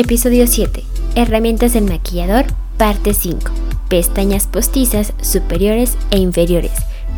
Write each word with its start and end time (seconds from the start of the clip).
Episodio 0.00 0.46
7. 0.46 0.84
Herramientas 1.14 1.72
del 1.72 1.84
maquillador, 1.84 2.44
parte 2.76 3.14
5. 3.14 3.50
Pestañas 3.88 4.46
postizas 4.46 5.14
superiores 5.22 5.96
e 6.10 6.18
inferiores, 6.18 6.72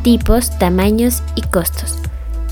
tipos, 0.05 0.57
tamaños 0.59 1.23
y 1.35 1.41
costos. 1.43 1.99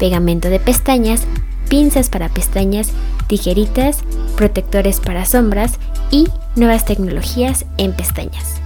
Pegamento 0.00 0.48
de 0.48 0.58
pestañas, 0.58 1.22
pinzas 1.68 2.10
para 2.10 2.28
pestañas, 2.28 2.90
tijeritas, 3.28 3.98
protectores 4.36 4.98
para 4.98 5.24
sombras 5.26 5.78
y 6.10 6.26
nuevas 6.56 6.84
tecnologías 6.84 7.64
en 7.78 7.92
pestañas. 7.92 8.56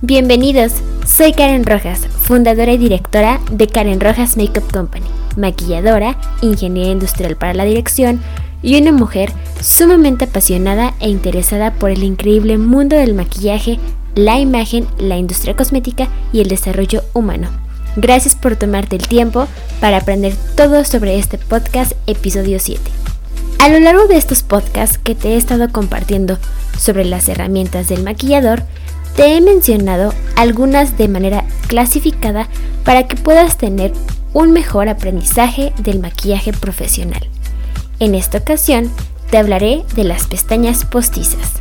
Bienvenidos, 0.00 0.72
soy 1.06 1.32
Karen 1.32 1.64
Rojas, 1.64 2.00
fundadora 2.06 2.72
y 2.72 2.78
directora 2.78 3.40
de 3.50 3.68
Karen 3.68 4.00
Rojas 4.00 4.36
Makeup 4.36 4.70
Company, 4.72 5.06
maquilladora, 5.36 6.16
ingeniera 6.42 6.90
industrial 6.90 7.36
para 7.36 7.54
la 7.54 7.64
dirección, 7.64 8.20
y 8.64 8.80
una 8.80 8.90
mujer 8.90 9.30
sumamente 9.60 10.24
apasionada 10.24 10.94
e 10.98 11.10
interesada 11.10 11.74
por 11.74 11.90
el 11.90 12.02
increíble 12.02 12.58
mundo 12.58 12.96
del 12.96 13.14
maquillaje, 13.14 13.78
la 14.16 14.38
imagen, 14.38 14.86
la 14.98 15.18
industria 15.18 15.54
cosmética 15.54 16.08
y 16.32 16.40
el 16.40 16.48
desarrollo 16.48 17.04
humano. 17.12 17.48
Gracias 17.96 18.34
por 18.34 18.56
tomarte 18.56 18.96
el 18.96 19.06
tiempo 19.06 19.46
para 19.80 19.98
aprender 19.98 20.34
todo 20.56 20.84
sobre 20.84 21.18
este 21.18 21.38
podcast 21.38 21.92
episodio 22.06 22.58
7. 22.58 22.80
A 23.60 23.68
lo 23.68 23.78
largo 23.78 24.06
de 24.08 24.16
estos 24.16 24.42
podcasts 24.42 24.98
que 24.98 25.14
te 25.14 25.34
he 25.34 25.36
estado 25.36 25.70
compartiendo 25.70 26.38
sobre 26.78 27.04
las 27.04 27.28
herramientas 27.28 27.88
del 27.88 28.02
maquillador, 28.02 28.62
te 29.14 29.36
he 29.36 29.40
mencionado 29.40 30.12
algunas 30.36 30.98
de 30.98 31.08
manera 31.08 31.44
clasificada 31.68 32.48
para 32.84 33.06
que 33.06 33.16
puedas 33.16 33.58
tener 33.58 33.92
un 34.32 34.50
mejor 34.52 34.88
aprendizaje 34.88 35.72
del 35.78 36.00
maquillaje 36.00 36.52
profesional. 36.52 37.28
En 38.04 38.14
esta 38.14 38.36
ocasión 38.36 38.90
te 39.30 39.38
hablaré 39.38 39.82
de 39.94 40.04
las 40.04 40.26
pestañas 40.26 40.84
postizas. 40.84 41.54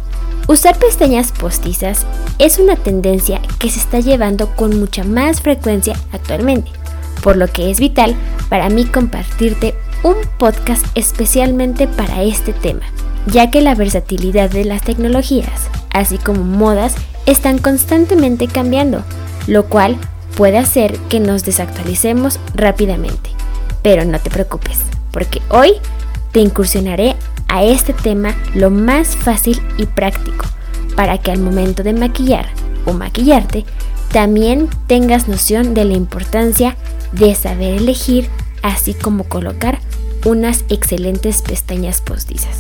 Usar 0.50 0.78
pestañas 0.78 1.32
postizas 1.32 2.06
es 2.38 2.60
una 2.60 2.76
tendencia 2.76 3.42
que 3.60 3.70
se 3.70 3.80
está 3.80 4.02
llevando 4.02 4.54
con 4.58 4.78
mucha 4.78 5.06
más 5.06 5.40
frecuencia 5.40 5.96
actualmente, 6.12 6.70
por 7.24 7.38
lo 7.38 7.48
que 7.48 7.72
es 7.72 7.80
vital 7.80 8.14
para 8.50 8.68
mí 8.68 8.84
compartirte 8.84 9.74
un 10.04 10.16
podcast 10.38 10.86
especialmente 10.96 11.88
para 11.88 12.24
este 12.24 12.52
tema, 12.52 12.84
ya 13.26 13.50
que 13.50 13.62
la 13.62 13.74
versatilidad 13.74 14.50
de 14.50 14.66
las 14.66 14.82
tecnologías, 14.82 15.70
así 15.94 16.18
como 16.18 16.44
modas, 16.44 16.94
están 17.26 17.58
constantemente 17.58 18.48
cambiando, 18.48 19.06
lo 19.48 19.68
cual 19.68 19.96
puede 20.36 20.58
hacer 20.58 20.98
que 21.08 21.22
nos 21.22 21.46
desactualicemos 21.46 22.42
rápidamente. 22.54 23.30
Pero 23.82 24.04
no 24.04 24.20
te 24.20 24.30
preocupes, 24.30 24.80
porque 25.14 25.42
hoy 25.50 25.78
te 26.34 26.42
incursionaré 26.42 27.16
a 27.48 27.64
este 27.64 27.94
tema 27.94 28.36
lo 28.54 28.70
más 28.70 29.16
fácil 29.16 29.62
y 29.78 29.86
práctico 29.86 30.46
para 30.96 31.18
que 31.20 31.32
al 31.32 31.40
momento 31.40 31.84
de 31.84 31.94
maquillar 31.94 32.48
o 32.86 32.94
maquillarte 32.94 33.66
también 34.12 34.68
tengas 34.88 35.28
noción 35.28 35.74
de 35.74 35.86
la 35.86 35.94
importancia 35.94 36.76
de 37.14 37.34
saber 37.36 37.76
elegir 37.76 38.30
así 38.62 38.94
como 38.94 39.24
colocar 39.26 39.80
unas 40.26 40.66
excelentes 40.70 41.42
pestañas 41.42 42.02
postizas. 42.02 42.60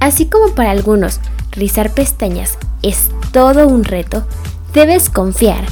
Así 0.00 0.26
como 0.26 0.54
para 0.54 0.70
algunos 0.70 1.20
rizar 1.52 1.92
pestañas 1.92 2.58
es 2.82 3.08
todo 3.32 3.66
un 3.66 3.84
reto, 3.84 4.24
debes 4.72 5.10
confiar 5.10 5.64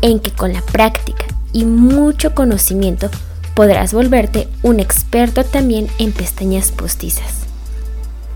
en 0.00 0.20
que 0.20 0.30
con 0.30 0.52
la 0.52 0.62
práctica 0.62 1.26
y 1.52 1.64
mucho 1.64 2.34
conocimiento 2.34 3.10
podrás 3.56 3.94
volverte 3.94 4.48
un 4.62 4.80
experto 4.80 5.42
también 5.42 5.88
en 5.98 6.12
pestañas 6.12 6.70
postizas. 6.70 7.46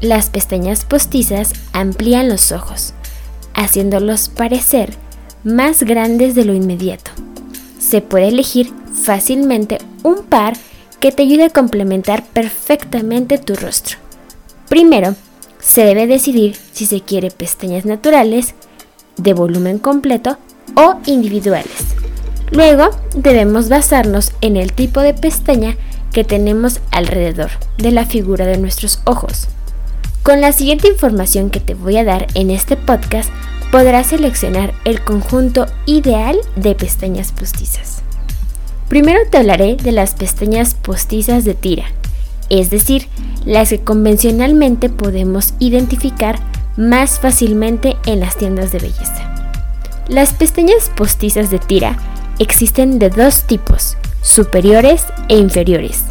Las 0.01 0.31
pestañas 0.31 0.87
postizas 0.87 1.53
amplían 1.75 2.31
los 2.31 2.53
ojos, 2.53 2.95
haciéndolos 3.53 4.31
parecer 4.31 4.95
más 5.45 5.83
grandes 5.83 6.35
de 6.35 6.47
lo 6.47 6.55
inmediato. 6.55 7.11
Se 7.79 8.01
puede 8.01 8.29
elegir 8.29 8.73
fácilmente 8.95 9.77
un 10.03 10.23
par 10.23 10.55
que 11.01 11.13
te 11.13 11.23
ayude 11.23 11.45
a 11.45 11.51
complementar 11.51 12.25
perfectamente 12.25 13.37
tu 13.37 13.55
rostro. 13.57 13.99
Primero, 14.71 15.17
se 15.61 15.85
debe 15.85 16.07
decidir 16.07 16.57
si 16.73 16.87
se 16.87 17.03
quiere 17.03 17.31
pestañas 17.31 17.85
naturales, 17.85 18.55
de 19.19 19.35
volumen 19.35 19.79
completo 19.79 20.39
o 20.75 20.95
individuales. 21.05 21.90
Luego 22.51 22.91
debemos 23.15 23.69
basarnos 23.69 24.33
en 24.41 24.57
el 24.57 24.73
tipo 24.73 25.01
de 25.01 25.15
pestaña 25.15 25.77
que 26.13 26.25
tenemos 26.25 26.81
alrededor 26.91 27.51
de 27.79 27.93
la 27.93 28.05
figura 28.05 28.45
de 28.47 28.59
nuestros 28.59 29.01
ojos. 29.05 29.49
Con 30.23 30.41
la 30.41 30.53
siguiente 30.53 30.89
información 30.89 31.51
que 31.51 31.61
te 31.61 31.75
voy 31.75 31.97
a 31.97 32.05
dar 32.05 32.27
en 32.35 32.51
este 32.51 32.77
podcast 32.77 33.31
podrás 33.71 34.09
seleccionar 34.09 34.75
el 34.85 35.03
conjunto 35.03 35.67
ideal 35.87 36.39
de 36.57 36.75
pestañas 36.75 37.33
postizas. 37.33 38.03
Primero 38.89 39.21
te 39.31 39.39
hablaré 39.39 39.77
de 39.77 39.93
las 39.93 40.15
pestañas 40.15 40.75
postizas 40.75 41.45
de 41.45 41.55
tira, 41.55 41.85
es 42.49 42.71
decir, 42.71 43.07
las 43.45 43.69
que 43.71 43.79
convencionalmente 43.79 44.89
podemos 44.89 45.55
identificar 45.61 46.41
más 46.77 47.21
fácilmente 47.21 47.97
en 48.07 48.19
las 48.19 48.37
tiendas 48.37 48.73
de 48.73 48.81
belleza. 48.81 49.35
Las 50.09 50.33
pestañas 50.33 50.91
postizas 50.97 51.51
de 51.51 51.61
tira 51.61 51.97
Existen 52.41 52.99
de 52.99 53.11
dos 53.11 53.43
tipos, 53.43 53.99
superiores 54.23 55.05
e 55.29 55.37
inferiores. 55.37 56.05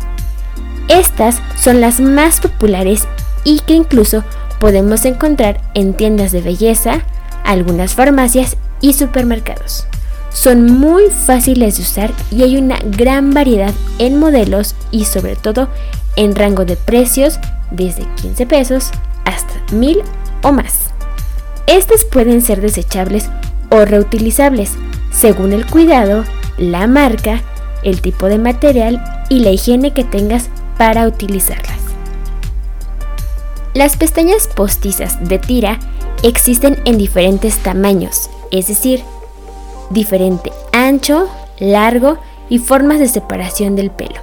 Estas 0.88 1.42
son 1.58 1.82
las 1.82 2.00
más 2.00 2.40
populares 2.40 3.08
y 3.44 3.62
que 3.62 3.74
incluso 3.74 4.24
podemos 4.60 5.06
encontrar 5.06 5.60
en 5.74 5.96
tiendas 5.96 6.32
de 6.32 6.42
belleza, 6.42 7.02
algunas 7.44 7.96
farmacias 7.96 8.58
y 8.80 8.94
supermercados. 8.94 9.88
Son 10.32 10.72
muy 10.72 11.06
fáciles 11.10 11.78
de 11.78 11.82
usar 11.82 12.14
y 12.30 12.44
hay 12.44 12.58
una 12.58 12.78
gran 12.84 13.34
variedad 13.34 13.74
en 13.98 14.20
modelos 14.20 14.76
y 14.92 15.06
sobre 15.06 15.36
todo 15.36 15.68
en 16.16 16.36
rango 16.36 16.64
de 16.64 16.76
precios 16.76 17.40
desde 17.72 18.08
15 18.22 18.46
pesos 18.46 18.92
hasta 19.26 19.74
1000 19.74 20.04
o 20.44 20.52
más. 20.52 20.92
Estas 21.66 22.06
pueden 22.06 22.44
ser 22.44 22.62
desechables 22.62 23.32
o 23.72 23.84
reutilizables 23.84 24.74
según 25.20 25.52
el 25.52 25.66
cuidado, 25.66 26.24
la 26.58 26.88
marca, 26.88 27.42
el 27.84 28.02
tipo 28.02 28.28
de 28.28 28.38
material 28.38 29.04
y 29.28 29.42
la 29.42 29.50
higiene 29.50 29.94
que 29.94 30.06
tengas 30.06 30.50
para 30.78 31.06
utilizarlas. 31.08 31.78
Las 33.74 33.98
pestañas 33.98 34.48
postizas 34.48 35.18
de 35.28 35.38
tira 35.38 35.78
existen 36.24 36.82
en 36.86 36.98
diferentes 36.98 37.58
tamaños, 37.58 38.30
es 38.52 38.70
decir, 38.70 39.04
diferente 39.90 40.54
ancho, 40.72 41.28
largo 41.60 42.18
y 42.48 42.60
formas 42.60 43.00
de 43.00 43.10
separación 43.10 43.76
del 43.76 43.92
pelo. 43.92 44.22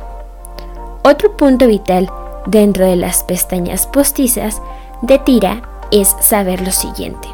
Otro 1.05 1.37
punto 1.37 1.67
vital 1.67 2.11
dentro 2.47 2.87
de 2.87 2.97
las 2.97 3.23
pestañas 3.23 3.87
postizas 3.87 4.63
de 5.03 5.19
tira 5.19 5.61
es 5.91 6.17
saber 6.21 6.63
lo 6.63 6.73
siguiente. 6.73 7.29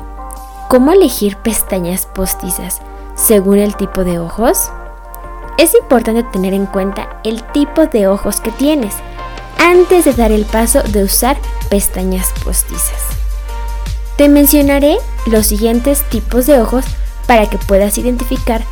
¿Cómo 0.69 0.93
elegir 0.93 1.37
pestañas 1.37 2.07
postizas 2.07 2.81
según 3.15 3.59
el 3.59 3.77
tipo 3.77 4.05
de 4.05 4.19
ojos? 4.19 4.71
Es 5.59 5.75
importante 5.75 6.23
tener 6.25 6.55
en 6.55 6.67
cuenta 6.67 7.21
el 7.25 7.43
tipo 7.53 7.87
de 7.87 8.09
ojos 8.09 8.41
que 8.41 8.51
tienes 8.53 8.95
antes 9.59 10.05
de 10.05 10.13
dar 10.13 10.33
el 10.33 10.45
paso 10.45 10.83
de 10.83 11.05
usar 11.05 11.37
pestañas 11.71 12.33
postizas. 12.43 13.01
Te 14.17 14.29
mencionaré 14.29 14.99
los 15.27 15.47
siguientes 15.47 16.03
tipos 16.09 16.47
de 16.47 16.61
ojos 16.61 16.85
para 17.27 17.49
que 17.49 17.59
puedas 17.59 17.97
identificar 17.99 18.63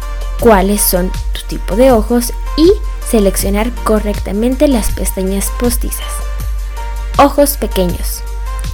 cuáles 0.40 0.80
son 0.80 1.10
tu 1.32 1.40
tipo 1.48 1.76
de 1.76 1.92
ojos 1.92 2.32
y 2.56 2.72
seleccionar 3.08 3.70
correctamente 3.84 4.68
las 4.68 4.90
pestañas 4.90 5.50
postizas. 5.58 6.12
Ojos 7.18 7.56
pequeños. 7.56 8.22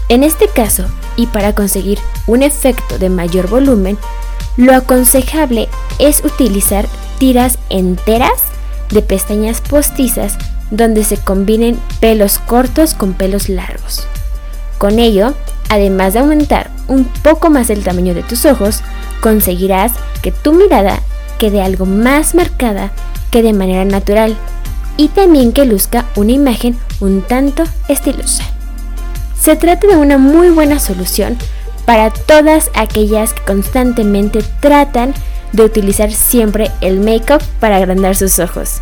En 0.08 0.22
este 0.22 0.48
caso, 0.48 0.84
y 1.16 1.26
para 1.26 1.54
conseguir 1.54 1.98
un 2.26 2.42
efecto 2.42 2.98
de 2.98 3.08
mayor 3.08 3.48
volumen, 3.48 3.98
lo 4.56 4.74
aconsejable 4.74 5.68
es 5.98 6.24
utilizar 6.24 6.86
tiras 7.18 7.58
enteras 7.68 8.42
de 8.90 9.02
pestañas 9.02 9.60
postizas 9.60 10.38
donde 10.70 11.04
se 11.04 11.16
combinen 11.16 11.78
pelos 12.00 12.38
cortos 12.38 12.94
con 12.94 13.12
pelos 13.14 13.48
largos. 13.48 14.06
Con 14.78 14.98
ello, 14.98 15.34
además 15.68 16.12
de 16.12 16.20
aumentar 16.20 16.70
un 16.88 17.04
poco 17.04 17.50
más 17.50 17.70
el 17.70 17.82
tamaño 17.82 18.14
de 18.14 18.22
tus 18.22 18.44
ojos, 18.44 18.80
conseguirás 19.20 19.92
que 20.22 20.32
tu 20.32 20.52
mirada 20.52 21.00
quede 21.38 21.62
algo 21.62 21.86
más 21.86 22.34
marcada 22.34 22.92
que 23.30 23.42
de 23.42 23.52
manera 23.52 23.84
natural 23.84 24.36
y 24.96 25.08
también 25.08 25.52
que 25.52 25.64
luzca 25.64 26.06
una 26.16 26.32
imagen 26.32 26.78
un 27.00 27.22
tanto 27.22 27.64
estilosa. 27.88 28.44
Se 29.38 29.56
trata 29.56 29.86
de 29.86 29.96
una 29.96 30.18
muy 30.18 30.48
buena 30.50 30.78
solución 30.78 31.36
para 31.86 32.10
todas 32.10 32.70
aquellas 32.74 33.32
que 33.32 33.42
constantemente 33.42 34.44
tratan 34.60 35.14
de 35.52 35.64
utilizar 35.64 36.12
siempre 36.12 36.70
el 36.80 37.00
make-up 37.00 37.42
para 37.60 37.76
agrandar 37.76 38.16
sus 38.16 38.38
ojos. 38.38 38.80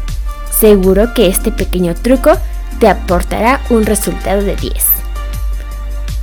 Seguro 0.50 1.14
que 1.14 1.28
este 1.28 1.52
pequeño 1.52 1.94
truco 1.94 2.32
te 2.80 2.88
aportará 2.88 3.60
un 3.70 3.84
resultado 3.84 4.42
de 4.42 4.56
10. 4.56 4.74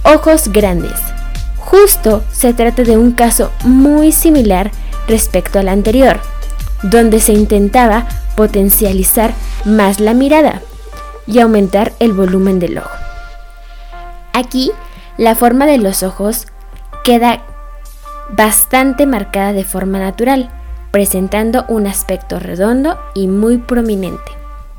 Ojos 0.03 0.49
grandes. 0.49 0.99
Justo 1.57 2.23
se 2.31 2.53
trata 2.53 2.83
de 2.83 2.97
un 2.97 3.11
caso 3.11 3.51
muy 3.63 4.11
similar 4.11 4.71
respecto 5.07 5.59
al 5.59 5.69
anterior, 5.69 6.19
donde 6.81 7.19
se 7.21 7.33
intentaba 7.33 8.07
potencializar 8.35 9.33
más 9.63 9.99
la 9.99 10.13
mirada 10.13 10.61
y 11.27 11.39
aumentar 11.39 11.93
el 11.99 12.13
volumen 12.13 12.59
del 12.59 12.79
ojo. 12.79 12.89
Aquí, 14.33 14.71
la 15.17 15.35
forma 15.35 15.65
de 15.67 15.77
los 15.77 16.03
ojos 16.03 16.47
queda 17.03 17.41
bastante 18.29 19.05
marcada 19.05 19.53
de 19.53 19.63
forma 19.63 19.99
natural, 19.99 20.49
presentando 20.91 21.65
un 21.67 21.87
aspecto 21.87 22.39
redondo 22.39 22.97
y 23.13 23.27
muy 23.27 23.57
prominente. 23.57 24.31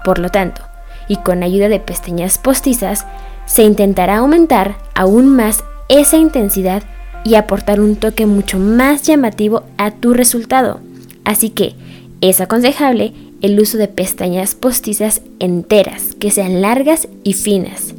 Por 0.05 0.19
lo 0.19 0.31
tanto, 0.31 0.63
y 1.09 1.17
con 1.17 1.43
ayuda 1.43 1.69
de 1.69 1.81
pestañas 1.81 2.39
postizas, 2.39 3.07
se 3.47 3.63
intentará 3.63 4.19
aumentar 4.19 4.77
aún 4.95 5.35
más 5.35 5.65
esa 5.89 6.17
intensidad 6.17 6.83
y 7.25 7.35
aportar 7.35 7.81
un 7.81 7.97
toque 7.97 8.27
mucho 8.27 8.59
más 8.59 9.03
llamativo 9.03 9.65
a 9.77 9.91
tu 9.91 10.15
resultado. 10.15 10.81
Así 11.25 11.51
que 11.51 11.75
es 12.21 12.41
aconsejable 12.41 13.13
el 13.43 13.59
uso 13.59 13.79
de 13.79 13.89
pestañas 13.89 14.55
postizas 14.55 15.23
enteras, 15.39 16.15
que 16.19 16.31
sean 16.31 16.63
largas 16.63 17.09
y 17.25 17.35
finas. 17.35 17.95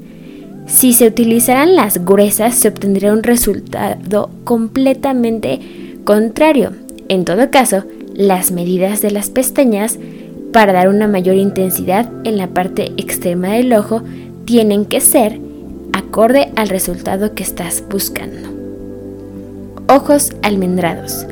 Si 0.65 0.93
se 0.93 1.07
utilizaran 1.07 1.75
las 1.75 2.05
gruesas 2.05 2.55
se 2.55 2.69
obtendría 2.69 3.13
un 3.13 3.23
resultado 3.23 4.29
completamente 4.43 5.59
contrario. 6.03 6.71
En 7.09 7.25
todo 7.25 7.51
caso, 7.51 7.83
las 8.13 8.51
medidas 8.51 9.01
de 9.01 9.11
las 9.11 9.29
pestañas 9.29 9.99
para 10.51 10.71
dar 10.71 10.87
una 10.87 11.07
mayor 11.07 11.35
intensidad 11.35 12.09
en 12.23 12.37
la 12.37 12.47
parte 12.47 12.91
extrema 12.97 13.49
del 13.49 13.73
ojo 13.73 14.03
tienen 14.45 14.85
que 14.85 15.01
ser 15.01 15.39
acorde 15.93 16.51
al 16.55 16.69
resultado 16.69 17.33
que 17.33 17.43
estás 17.43 17.83
buscando. 17.89 18.49
Ojos 19.89 20.31
almendrados. 20.41 21.25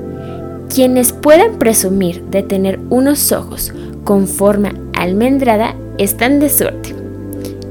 Quienes 0.73 1.13
puedan 1.13 1.57
presumir 1.57 2.23
de 2.25 2.43
tener 2.43 2.79
unos 2.89 3.31
ojos 3.31 3.73
con 4.03 4.27
forma 4.27 4.73
almendrada 4.93 5.75
están 5.97 6.39
de 6.39 6.49
suerte. 6.49 7.00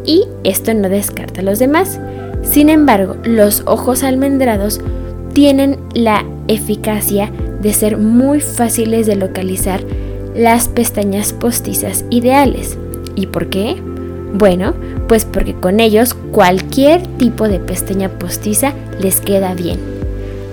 Y 0.04 0.24
esto 0.44 0.72
no 0.74 0.88
descarta 0.88 1.40
a 1.40 1.44
los 1.44 1.58
demás. 1.58 2.00
Sin 2.42 2.68
embargo, 2.68 3.16
los 3.24 3.62
ojos 3.66 4.02
almendrados 4.02 4.80
tienen 5.32 5.78
la 5.94 6.24
eficacia 6.48 7.30
de 7.60 7.72
ser 7.72 7.96
muy 7.96 8.40
fáciles 8.40 9.06
de 9.06 9.16
localizar 9.16 9.82
las 10.34 10.68
pestañas 10.68 11.32
postizas 11.32 12.04
ideales. 12.10 12.76
¿Y 13.14 13.26
por 13.26 13.48
qué? 13.48 13.76
Bueno, 14.32 14.74
pues 15.08 15.24
porque 15.24 15.54
con 15.54 15.80
ellos 15.80 16.14
cualquier 16.14 17.06
tipo 17.18 17.48
de 17.48 17.58
pestaña 17.58 18.08
postiza 18.08 18.74
les 19.00 19.20
queda 19.20 19.54
bien. 19.54 19.78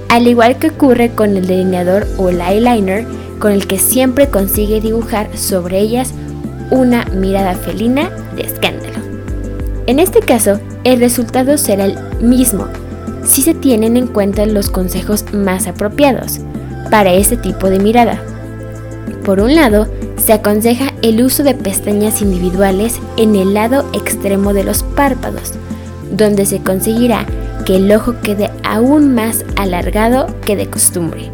Al 0.09 0.27
igual 0.27 0.57
que 0.57 0.69
ocurre 0.69 1.11
con 1.11 1.35
el 1.37 1.47
delineador 1.47 2.07
o 2.17 2.29
el 2.29 2.41
eyeliner, 2.41 3.05
con 3.39 3.51
el 3.51 3.67
que 3.67 3.77
siempre 3.77 4.27
consigue 4.27 4.81
dibujar 4.81 5.29
sobre 5.37 5.79
ellas 5.79 6.13
una 6.71 7.05
mirada 7.05 7.53
felina 7.53 8.09
de 8.35 8.43
escándalo. 8.43 9.06
En 9.87 9.99
este 9.99 10.19
caso, 10.19 10.59
el 10.83 10.99
resultado 10.99 11.57
será 11.57 11.85
el 11.85 11.97
mismo 12.19 12.67
si 13.23 13.41
se 13.41 13.53
tienen 13.53 13.95
en 13.95 14.07
cuenta 14.07 14.45
los 14.45 14.69
consejos 14.69 15.23
más 15.33 15.65
apropiados 15.65 16.39
para 16.91 17.13
este 17.13 17.37
tipo 17.37 17.69
de 17.69 17.79
mirada. 17.79 18.21
Por 19.23 19.39
un 19.39 19.55
lado, 19.55 19.87
se 20.17 20.33
aconseja 20.33 20.93
el 21.01 21.23
uso 21.23 21.43
de 21.43 21.53
pestañas 21.53 22.21
individuales 22.21 22.99
en 23.15 23.35
el 23.35 23.53
lado 23.53 23.89
extremo 23.93 24.53
de 24.53 24.65
los 24.65 24.83
párpados, 24.83 25.53
donde 26.11 26.45
se 26.45 26.59
conseguirá 26.59 27.25
que 27.65 27.77
el 27.77 27.89
ojo 27.91 28.15
quede 28.21 28.51
aún 28.63 29.15
más 29.15 29.45
alargado 29.55 30.27
que 30.45 30.57
de 30.57 30.69
costumbre. 30.69 31.31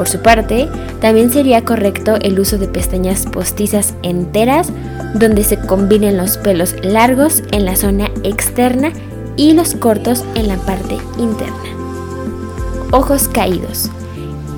Por 0.00 0.08
su 0.08 0.20
parte, 0.20 0.66
también 1.02 1.30
sería 1.30 1.62
correcto 1.62 2.14
el 2.22 2.40
uso 2.40 2.56
de 2.56 2.68
pestañas 2.68 3.26
postizas 3.26 3.92
enteras, 4.02 4.72
donde 5.12 5.44
se 5.44 5.58
combinen 5.58 6.16
los 6.16 6.38
pelos 6.38 6.74
largos 6.82 7.42
en 7.52 7.66
la 7.66 7.76
zona 7.76 8.10
externa 8.22 8.92
y 9.36 9.52
los 9.52 9.74
cortos 9.74 10.24
en 10.36 10.48
la 10.48 10.56
parte 10.56 10.96
interna. 11.18 11.54
Ojos 12.92 13.28
caídos. 13.28 13.90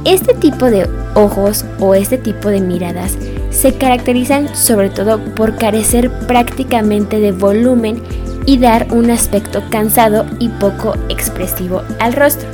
Este 0.04 0.32
tipo 0.32 0.66
de 0.66 0.88
ojos 1.16 1.64
o 1.80 1.96
este 1.96 2.18
tipo 2.18 2.48
de 2.48 2.60
miradas 2.60 3.18
se 3.50 3.74
caracterizan 3.74 4.54
sobre 4.54 4.90
todo 4.90 5.18
por 5.34 5.56
carecer 5.56 6.08
prácticamente 6.28 7.18
de 7.18 7.32
volumen 7.32 8.00
y 8.46 8.58
dar 8.58 8.86
un 8.92 9.10
aspecto 9.10 9.60
cansado 9.70 10.24
y 10.38 10.50
poco 10.50 10.94
expresivo 11.08 11.82
al 11.98 12.12
rostro. 12.12 12.48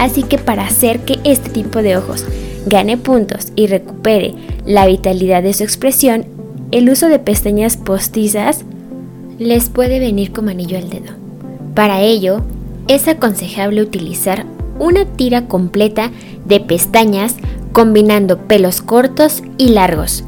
Así 0.00 0.22
que 0.22 0.38
para 0.38 0.64
hacer 0.64 1.00
que 1.00 1.18
este 1.24 1.50
tipo 1.50 1.82
de 1.82 1.98
ojos 1.98 2.24
gane 2.64 2.96
puntos 2.96 3.52
y 3.54 3.66
recupere 3.66 4.32
la 4.64 4.86
vitalidad 4.86 5.42
de 5.42 5.52
su 5.52 5.62
expresión, 5.62 6.24
el 6.70 6.88
uso 6.88 7.08
de 7.08 7.18
pestañas 7.18 7.76
postizas 7.76 8.64
les 9.38 9.68
puede 9.68 9.98
venir 9.98 10.32
como 10.32 10.48
anillo 10.48 10.78
al 10.78 10.88
dedo. 10.88 11.12
Para 11.74 12.00
ello, 12.00 12.40
es 12.88 13.08
aconsejable 13.08 13.82
utilizar 13.82 14.46
una 14.78 15.04
tira 15.04 15.48
completa 15.48 16.10
de 16.46 16.60
pestañas 16.60 17.36
combinando 17.72 18.38
pelos 18.38 18.80
cortos 18.80 19.42
y 19.58 19.68
largos, 19.68 20.24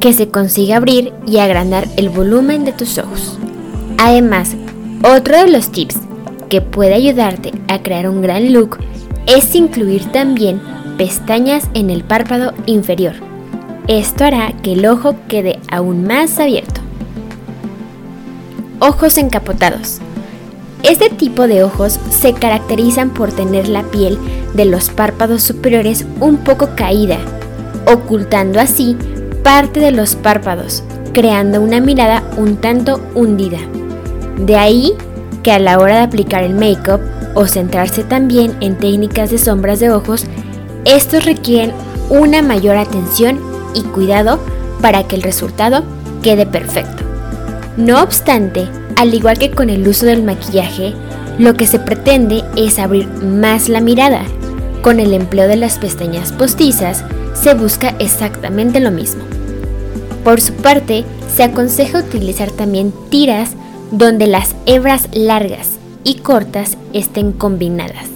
que 0.00 0.14
se 0.14 0.28
consiga 0.28 0.78
abrir 0.78 1.12
y 1.26 1.40
agrandar 1.40 1.86
el 1.98 2.08
volumen 2.08 2.64
de 2.64 2.72
tus 2.72 2.96
ojos. 2.96 3.38
Además, 3.98 4.56
otro 5.02 5.36
de 5.36 5.50
los 5.50 5.70
tips 5.70 5.96
que 6.48 6.62
puede 6.62 6.94
ayudarte 6.94 7.52
a 7.68 7.82
crear 7.82 8.08
un 8.08 8.22
gran 8.22 8.50
look 8.54 8.78
es 9.26 9.54
incluir 9.54 10.10
también 10.12 10.60
pestañas 10.96 11.68
en 11.74 11.90
el 11.90 12.04
párpado 12.04 12.52
inferior. 12.66 13.14
Esto 13.88 14.24
hará 14.24 14.52
que 14.62 14.72
el 14.74 14.86
ojo 14.86 15.16
quede 15.28 15.58
aún 15.70 16.06
más 16.06 16.38
abierto. 16.38 16.80
Ojos 18.80 19.18
encapotados. 19.18 20.00
Este 20.82 21.08
tipo 21.08 21.46
de 21.46 21.64
ojos 21.64 21.98
se 22.10 22.34
caracterizan 22.34 23.10
por 23.10 23.32
tener 23.32 23.68
la 23.68 23.82
piel 23.84 24.18
de 24.52 24.66
los 24.66 24.90
párpados 24.90 25.42
superiores 25.42 26.04
un 26.20 26.36
poco 26.38 26.70
caída, 26.76 27.18
ocultando 27.86 28.60
así 28.60 28.96
parte 29.42 29.80
de 29.80 29.90
los 29.90 30.14
párpados, 30.14 30.82
creando 31.12 31.60
una 31.60 31.80
mirada 31.80 32.22
un 32.36 32.56
tanto 32.56 33.00
hundida. 33.14 33.58
De 34.38 34.56
ahí 34.56 34.92
que 35.42 35.52
a 35.52 35.58
la 35.58 35.78
hora 35.78 35.96
de 35.96 36.02
aplicar 36.02 36.44
el 36.44 36.54
make-up 36.54 37.00
o 37.34 37.46
centrarse 37.46 38.04
también 38.04 38.56
en 38.60 38.76
técnicas 38.76 39.30
de 39.30 39.38
sombras 39.38 39.80
de 39.80 39.90
ojos, 39.90 40.24
estos 40.84 41.24
requieren 41.24 41.72
una 42.10 42.42
mayor 42.42 42.76
atención 42.76 43.40
y 43.74 43.82
cuidado 43.82 44.38
para 44.80 45.04
que 45.04 45.16
el 45.16 45.22
resultado 45.22 45.84
quede 46.22 46.46
perfecto. 46.46 47.02
No 47.76 48.02
obstante, 48.02 48.68
al 48.96 49.14
igual 49.14 49.38
que 49.38 49.50
con 49.50 49.70
el 49.70 49.86
uso 49.86 50.06
del 50.06 50.22
maquillaje, 50.22 50.94
lo 51.38 51.54
que 51.54 51.66
se 51.66 51.80
pretende 51.80 52.44
es 52.56 52.78
abrir 52.78 53.08
más 53.08 53.68
la 53.68 53.80
mirada. 53.80 54.22
Con 54.82 55.00
el 55.00 55.14
empleo 55.14 55.48
de 55.48 55.56
las 55.56 55.78
pestañas 55.78 56.30
postizas 56.32 57.04
se 57.32 57.54
busca 57.54 57.94
exactamente 57.98 58.78
lo 58.78 58.90
mismo. 58.90 59.24
Por 60.22 60.40
su 60.40 60.52
parte, 60.52 61.04
se 61.34 61.42
aconseja 61.42 61.98
utilizar 61.98 62.50
también 62.50 62.92
tiras 63.10 63.50
donde 63.90 64.26
las 64.26 64.54
hebras 64.66 65.08
largas 65.12 65.74
y 66.04 66.16
cortas 66.16 66.76
estén 66.92 67.32
combinadas, 67.32 68.06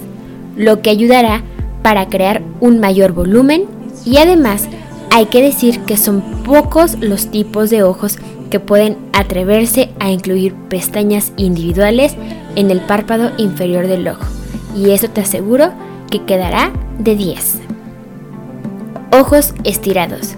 lo 0.55 0.81
que 0.81 0.89
ayudará 0.89 1.43
para 1.81 2.07
crear 2.07 2.41
un 2.59 2.79
mayor 2.79 3.13
volumen 3.13 3.65
y 4.05 4.17
además 4.17 4.67
hay 5.11 5.25
que 5.25 5.41
decir 5.41 5.81
que 5.81 5.97
son 5.97 6.21
pocos 6.43 6.97
los 6.99 7.27
tipos 7.31 7.69
de 7.69 7.83
ojos 7.83 8.17
que 8.49 8.59
pueden 8.59 8.97
atreverse 9.13 9.89
a 9.99 10.11
incluir 10.11 10.53
pestañas 10.69 11.33
individuales 11.37 12.15
en 12.55 12.71
el 12.71 12.79
párpado 12.81 13.31
inferior 13.37 13.87
del 13.87 14.07
ojo. 14.07 14.25
Y 14.75 14.91
eso 14.91 15.09
te 15.09 15.21
aseguro 15.21 15.71
que 16.09 16.25
quedará 16.25 16.71
de 16.97 17.15
10. 17.15 17.55
Ojos 19.11 19.53
estirados. 19.63 20.35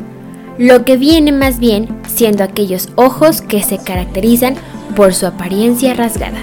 Lo 0.58 0.86
que 0.86 0.98
viene 0.98 1.31
más 1.31 1.60
bien 1.60 1.88
siendo 2.08 2.43
aquellos 2.43 2.89
ojos 2.96 3.41
que 3.41 3.63
se 3.63 3.77
caracterizan 3.77 4.55
por 4.96 5.13
su 5.13 5.25
apariencia 5.25 5.93
rasgada. 5.93 6.39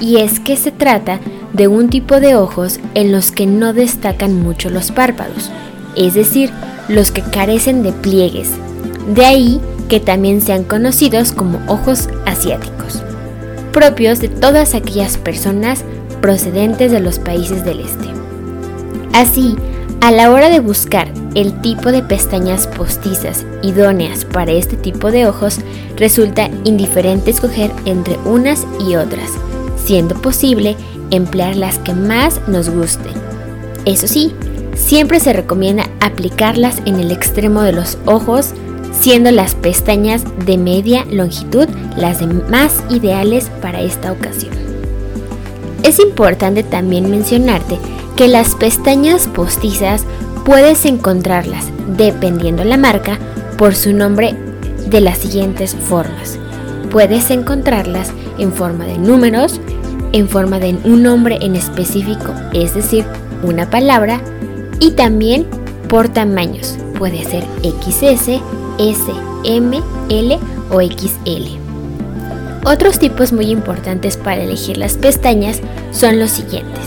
Y 0.00 0.16
es 0.16 0.40
que 0.40 0.56
se 0.56 0.72
trata 0.72 1.20
de 1.52 1.68
un 1.68 1.90
tipo 1.90 2.20
de 2.20 2.36
ojos 2.36 2.80
en 2.94 3.12
los 3.12 3.30
que 3.32 3.46
no 3.46 3.72
destacan 3.72 4.40
mucho 4.42 4.70
los 4.70 4.90
párpados, 4.90 5.50
es 5.96 6.14
decir, 6.14 6.50
los 6.88 7.10
que 7.10 7.22
carecen 7.22 7.82
de 7.82 7.92
pliegues. 7.92 8.50
De 9.14 9.24
ahí 9.24 9.60
que 9.88 10.00
también 10.00 10.40
sean 10.40 10.64
conocidos 10.64 11.32
como 11.32 11.60
ojos 11.66 12.08
asiáticos, 12.24 13.02
propios 13.72 14.20
de 14.20 14.28
todas 14.28 14.74
aquellas 14.74 15.18
personas 15.18 15.84
procedentes 16.20 16.92
de 16.92 17.00
los 17.00 17.18
países 17.18 17.64
del 17.64 17.80
este. 17.80 18.08
Así, 19.12 19.56
a 20.00 20.12
la 20.12 20.30
hora 20.30 20.48
de 20.48 20.60
buscar 20.60 21.08
el 21.34 21.60
tipo 21.60 21.92
de 21.92 22.02
pestañas 22.02 22.66
postizas 22.66 23.44
idóneas 23.62 24.24
para 24.24 24.52
este 24.52 24.76
tipo 24.76 25.10
de 25.10 25.26
ojos, 25.26 25.58
resulta 25.96 26.48
indiferente 26.64 27.30
escoger 27.30 27.70
entre 27.84 28.16
unas 28.24 28.66
y 28.86 28.96
otras, 28.96 29.30
siendo 29.84 30.14
posible 30.20 30.76
emplear 31.10 31.56
las 31.56 31.78
que 31.78 31.94
más 31.94 32.40
nos 32.48 32.68
gusten. 32.68 33.12
Eso 33.84 34.06
sí, 34.06 34.32
siempre 34.74 35.20
se 35.20 35.32
recomienda 35.32 35.88
aplicarlas 36.00 36.82
en 36.84 37.00
el 37.00 37.10
extremo 37.10 37.62
de 37.62 37.72
los 37.72 37.98
ojos 38.06 38.54
siendo 38.92 39.30
las 39.30 39.54
pestañas 39.54 40.24
de 40.44 40.58
media 40.58 41.04
longitud 41.10 41.68
las 41.96 42.22
más 42.50 42.82
ideales 42.90 43.50
para 43.62 43.80
esta 43.80 44.12
ocasión. 44.12 44.52
Es 45.82 45.98
importante 45.98 46.62
también 46.62 47.10
mencionarte 47.10 47.78
que 48.16 48.28
las 48.28 48.54
pestañas 48.54 49.28
postizas 49.28 50.04
puedes 50.44 50.84
encontrarlas, 50.84 51.66
dependiendo 51.96 52.64
la 52.64 52.76
marca, 52.76 53.18
por 53.56 53.74
su 53.74 53.92
nombre 53.92 54.34
de 54.86 55.00
las 55.00 55.18
siguientes 55.18 55.74
formas. 55.74 56.38
Puedes 56.90 57.30
encontrarlas 57.30 58.12
en 58.38 58.52
forma 58.52 58.84
de 58.84 58.98
números, 58.98 59.60
en 60.12 60.28
forma 60.28 60.58
de 60.58 60.76
un 60.84 61.02
nombre 61.02 61.38
en 61.40 61.54
específico, 61.54 62.34
es 62.52 62.74
decir, 62.74 63.04
una 63.42 63.70
palabra, 63.70 64.20
y 64.80 64.92
también 64.92 65.46
por 65.88 66.08
tamaños. 66.08 66.76
Puede 66.98 67.24
ser 67.24 67.44
XS, 67.62 68.40
S, 68.78 69.12
M, 69.44 69.80
L 70.08 70.38
o 70.70 70.80
XL. 70.80 71.58
Otros 72.64 72.98
tipos 72.98 73.32
muy 73.32 73.46
importantes 73.50 74.16
para 74.16 74.42
elegir 74.42 74.76
las 74.76 74.94
pestañas 74.94 75.60
son 75.92 76.18
los 76.18 76.30
siguientes. 76.30 76.84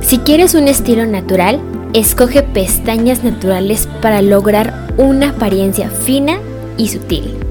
Si 0.00 0.18
quieres 0.18 0.54
un 0.54 0.68
estilo 0.68 1.06
natural, 1.06 1.60
escoge 1.92 2.42
pestañas 2.42 3.24
naturales 3.24 3.88
para 4.02 4.20
lograr 4.20 4.88
una 4.96 5.30
apariencia 5.30 5.90
fina 5.90 6.38
y 6.76 6.88
sutil. 6.88 7.45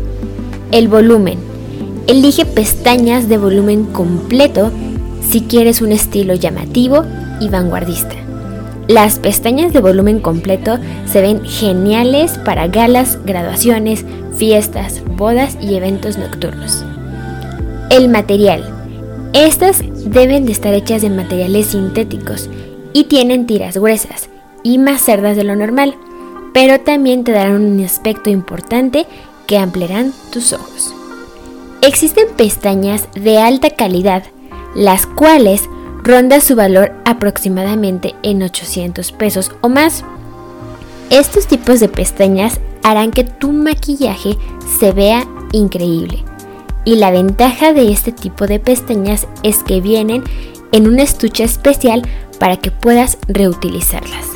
El 0.72 0.88
volumen. 0.88 1.38
Elige 2.08 2.46
pestañas 2.46 3.30
de 3.30 3.38
volumen 3.38 3.86
completo 3.86 4.72
si 5.22 5.42
quieres 5.42 5.82
un 5.82 5.92
estilo 5.92 6.34
llamativo 6.34 7.04
y 7.40 7.50
vanguardista. 7.50 8.16
Las 8.88 9.20
pestañas 9.20 9.74
de 9.74 9.80
volumen 9.80 10.20
completo 10.20 10.78
se 11.06 11.22
ven 11.22 11.44
geniales 11.46 12.38
para 12.40 12.68
galas, 12.68 13.20
graduaciones, 13.26 14.06
fiestas, 14.36 15.02
bodas 15.16 15.58
y 15.62 15.76
eventos 15.76 16.18
nocturnos. 16.18 16.84
El 17.90 18.10
material. 18.10 18.64
Estas 19.34 19.82
deben 20.06 20.46
de 20.46 20.52
estar 20.52 20.74
hechas 20.74 21.02
de 21.02 21.10
materiales 21.10 21.68
sintéticos 21.68 22.50
y 22.94 23.06
tienen 23.06 23.48
tiras 23.48 23.78
gruesas 23.78 24.30
y 24.64 24.78
más 24.78 25.02
cerdas 25.02 25.36
de 25.36 25.44
lo 25.44 25.56
normal, 25.56 25.96
pero 26.54 26.80
también 26.80 27.24
te 27.24 27.32
darán 27.32 27.62
un 27.62 27.84
aspecto 27.84 28.30
importante 28.30 29.06
que 29.48 29.58
ampliarán 29.58 30.14
tus 30.32 30.54
ojos. 30.54 30.94
Existen 31.82 32.28
pestañas 32.36 33.08
de 33.14 33.38
alta 33.38 33.70
calidad, 33.70 34.24
las 34.76 35.06
cuales 35.06 35.64
ronda 36.04 36.40
su 36.40 36.56
valor 36.56 36.94
aproximadamente 37.06 38.16
en 38.24 38.44
800 38.44 39.12
pesos 39.12 39.52
o 39.62 39.70
más. 39.70 40.04
Estos 41.10 41.48
tipos 41.48 41.80
de 41.80 41.90
pestañas 41.90 42.60
harán 42.84 43.12
que 43.12 43.24
tu 43.24 43.52
maquillaje 43.52 44.38
se 44.80 44.92
vea 44.92 45.28
increíble. 45.52 46.24
Y 46.86 46.96
la 46.96 47.12
ventaja 47.12 47.74
de 47.74 47.92
este 47.92 48.12
tipo 48.12 48.46
de 48.46 48.60
pestañas 48.60 49.28
es 49.44 49.64
que 49.64 49.82
vienen 49.82 50.24
en 50.72 50.88
un 50.88 51.00
estuche 51.00 51.44
especial 51.44 52.04
para 52.40 52.58
que 52.58 52.72
puedas 52.72 53.18
reutilizarlas. 53.28 54.28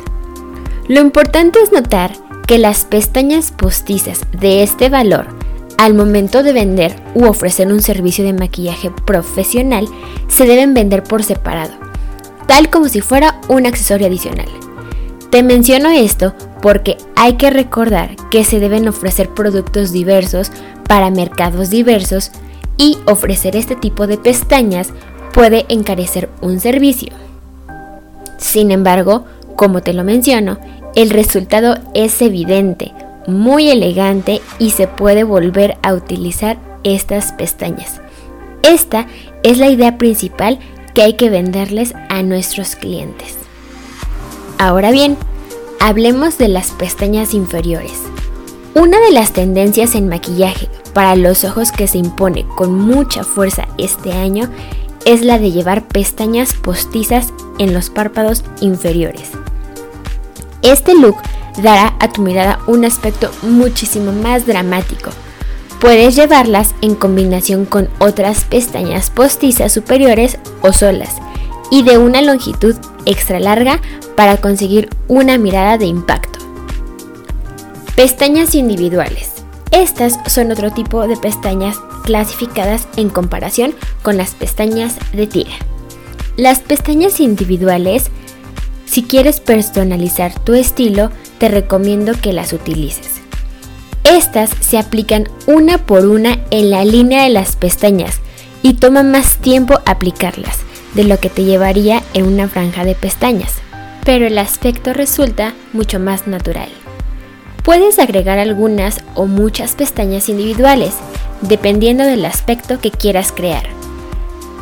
Lo 0.88 1.00
importante 1.00 1.60
es 1.62 1.70
notar 1.70 2.12
que 2.50 2.58
las 2.58 2.84
pestañas 2.84 3.52
postizas 3.52 4.22
de 4.32 4.64
este 4.64 4.88
valor 4.88 5.28
al 5.78 5.94
momento 5.94 6.42
de 6.42 6.52
vender 6.52 6.96
u 7.14 7.26
ofrecer 7.26 7.68
un 7.68 7.80
servicio 7.80 8.24
de 8.24 8.32
maquillaje 8.32 8.90
profesional, 8.90 9.86
se 10.26 10.46
deben 10.46 10.74
vender 10.74 11.04
por 11.04 11.22
separado, 11.22 11.74
tal 12.48 12.68
como 12.68 12.88
si 12.88 13.02
fuera 13.02 13.40
un 13.46 13.66
accesorio 13.66 14.08
adicional. 14.08 14.48
Te 15.30 15.44
menciono 15.44 15.90
esto 15.90 16.34
porque 16.60 16.96
hay 17.14 17.34
que 17.34 17.50
recordar 17.50 18.16
que 18.32 18.42
se 18.42 18.58
deben 18.58 18.88
ofrecer 18.88 19.28
productos 19.28 19.92
diversos 19.92 20.50
para 20.88 21.12
mercados 21.12 21.70
diversos 21.70 22.32
y 22.76 22.98
ofrecer 23.06 23.54
este 23.54 23.76
tipo 23.76 24.08
de 24.08 24.18
pestañas 24.18 24.88
puede 25.32 25.66
encarecer 25.68 26.28
un 26.40 26.58
servicio. 26.58 27.12
Sin 28.38 28.72
embargo, 28.72 29.24
como 29.54 29.82
te 29.82 29.92
lo 29.92 30.02
menciono, 30.02 30.58
el 30.94 31.10
resultado 31.10 31.78
es 31.94 32.20
evidente 32.22 32.92
muy 33.26 33.68
elegante 33.68 34.40
y 34.58 34.70
se 34.70 34.86
puede 34.86 35.24
volver 35.24 35.78
a 35.82 35.94
utilizar 35.94 36.58
estas 36.84 37.32
pestañas. 37.32 38.00
Esta 38.62 39.06
es 39.42 39.58
la 39.58 39.68
idea 39.68 39.98
principal 39.98 40.58
que 40.94 41.02
hay 41.02 41.14
que 41.14 41.30
venderles 41.30 41.94
a 42.08 42.22
nuestros 42.22 42.76
clientes. 42.76 43.36
Ahora 44.58 44.90
bien, 44.90 45.16
hablemos 45.78 46.38
de 46.38 46.48
las 46.48 46.72
pestañas 46.72 47.32
inferiores. 47.34 47.98
Una 48.74 49.00
de 49.00 49.12
las 49.12 49.32
tendencias 49.32 49.94
en 49.94 50.08
maquillaje 50.08 50.68
para 50.92 51.16
los 51.16 51.44
ojos 51.44 51.72
que 51.72 51.88
se 51.88 51.98
impone 51.98 52.46
con 52.56 52.74
mucha 52.74 53.24
fuerza 53.24 53.68
este 53.78 54.12
año 54.12 54.50
es 55.06 55.22
la 55.22 55.38
de 55.38 55.50
llevar 55.50 55.88
pestañas 55.88 56.54
postizas 56.54 57.28
en 57.58 57.72
los 57.72 57.90
párpados 57.90 58.44
inferiores. 58.60 59.30
Este 60.62 60.94
look 60.94 61.16
dará 61.62 61.94
a 62.00 62.08
tu 62.12 62.22
mirada 62.22 62.60
un 62.66 62.84
aspecto 62.84 63.30
muchísimo 63.42 64.12
más 64.12 64.46
dramático. 64.46 65.10
Puedes 65.80 66.14
llevarlas 66.14 66.74
en 66.82 66.94
combinación 66.94 67.64
con 67.64 67.88
otras 67.98 68.44
pestañas 68.44 69.10
postizas 69.10 69.72
superiores 69.72 70.38
o 70.60 70.72
solas 70.72 71.16
y 71.70 71.82
de 71.82 71.96
una 71.96 72.20
longitud 72.20 72.76
extra 73.06 73.40
larga 73.40 73.80
para 74.16 74.36
conseguir 74.36 74.90
una 75.08 75.38
mirada 75.38 75.78
de 75.78 75.86
impacto. 75.86 76.38
Pestañas 77.96 78.54
individuales. 78.54 79.32
Estas 79.70 80.18
son 80.26 80.50
otro 80.50 80.70
tipo 80.72 81.06
de 81.06 81.16
pestañas 81.16 81.78
clasificadas 82.04 82.88
en 82.96 83.08
comparación 83.08 83.74
con 84.02 84.16
las 84.16 84.34
pestañas 84.34 84.96
de 85.12 85.26
tira. 85.26 85.52
Las 86.36 86.60
pestañas 86.60 87.20
individuales, 87.20 88.10
si 88.90 89.04
quieres 89.04 89.38
personalizar 89.38 90.36
tu 90.40 90.54
estilo, 90.54 91.10
te 91.38 91.48
recomiendo 91.48 92.12
que 92.20 92.32
las 92.32 92.52
utilices. 92.52 93.20
Estas 94.02 94.50
se 94.60 94.78
aplican 94.78 95.28
una 95.46 95.78
por 95.78 96.06
una 96.06 96.40
en 96.50 96.70
la 96.70 96.84
línea 96.84 97.22
de 97.22 97.30
las 97.30 97.54
pestañas 97.54 98.16
y 98.62 98.74
toma 98.74 99.04
más 99.04 99.36
tiempo 99.36 99.78
aplicarlas 99.86 100.58
de 100.94 101.04
lo 101.04 101.20
que 101.20 101.30
te 101.30 101.44
llevaría 101.44 102.02
en 102.14 102.26
una 102.26 102.48
franja 102.48 102.84
de 102.84 102.96
pestañas, 102.96 103.52
pero 104.04 104.26
el 104.26 104.36
aspecto 104.38 104.92
resulta 104.92 105.54
mucho 105.72 106.00
más 106.00 106.26
natural. 106.26 106.68
Puedes 107.62 108.00
agregar 108.00 108.40
algunas 108.40 109.02
o 109.14 109.26
muchas 109.26 109.76
pestañas 109.76 110.28
individuales, 110.28 110.94
dependiendo 111.42 112.02
del 112.02 112.24
aspecto 112.24 112.80
que 112.80 112.90
quieras 112.90 113.30
crear. 113.30 113.79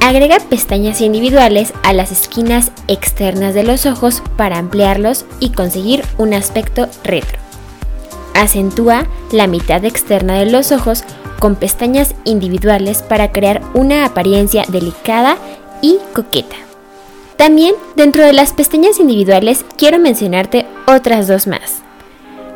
Agrega 0.01 0.39
pestañas 0.39 1.01
individuales 1.01 1.75
a 1.83 1.93
las 1.93 2.13
esquinas 2.13 2.71
externas 2.87 3.53
de 3.55 3.65
los 3.65 3.85
ojos 3.85 4.23
para 4.37 4.59
ampliarlos 4.59 5.27
y 5.41 5.51
conseguir 5.51 6.05
un 6.17 6.35
aspecto 6.35 6.89
retro. 7.05 7.39
Acentúa 8.35 9.07
la 9.33 9.47
mitad 9.47 9.85
externa 9.85 10.39
de 10.39 10.47
los 10.47 10.73
ojos 10.73 11.05
con 11.41 11.57
pestañas 11.57 12.15
individuales 12.25 13.03
para 13.03 13.33
crear 13.33 13.61
una 13.75 14.05
apariencia 14.05 14.65
delicada 14.69 15.37
y 15.83 15.99
coqueta. 16.15 16.57
También 17.37 17.75
dentro 17.97 18.25
de 18.25 18.33
las 18.33 18.53
pestañas 18.53 18.99
individuales 18.99 19.65
quiero 19.77 19.99
mencionarte 19.99 20.67
otras 20.87 21.29
dos 21.29 21.47
más. 21.47 21.83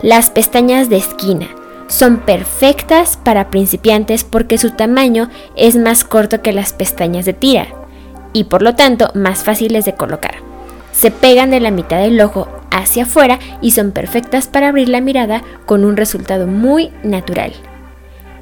Las 0.03 0.31
pestañas 0.31 0.89
de 0.89 0.97
esquina 0.97 1.49
son 1.93 2.21
perfectas 2.21 3.19
para 3.23 3.51
principiantes 3.51 4.25
porque 4.25 4.57
su 4.57 4.71
tamaño 4.71 5.29
es 5.57 5.77
más 5.77 6.05
corto 6.05 6.41
que 6.41 6.55
las 6.55 6.73
pestañas 6.73 7.27
de 7.27 7.35
tira 7.35 7.67
y 8.33 8.45
por 8.45 8.63
lo 8.63 8.75
tanto 8.75 9.11
más 9.15 9.45
fáciles 9.45 9.85
de 9.85 9.95
colocar. 9.95 10.37
Se 10.93 11.11
pegan 11.11 11.51
de 11.51 11.61
la 11.61 11.71
mitad 11.71 11.99
del 11.99 12.19
ojo 12.23 12.49
hacia 12.71 13.03
afuera 13.03 13.39
y 13.61 13.73
son 13.73 13.93
perfectas 13.93 14.47
para 14.47 14.69
abrir 14.69 14.89
la 14.89 15.03
mirada 15.03 15.43
con 15.67 15.85
un 15.85 15.99
resultado 15.99 16.47
muy 16.47 16.91
natural. 17.03 17.53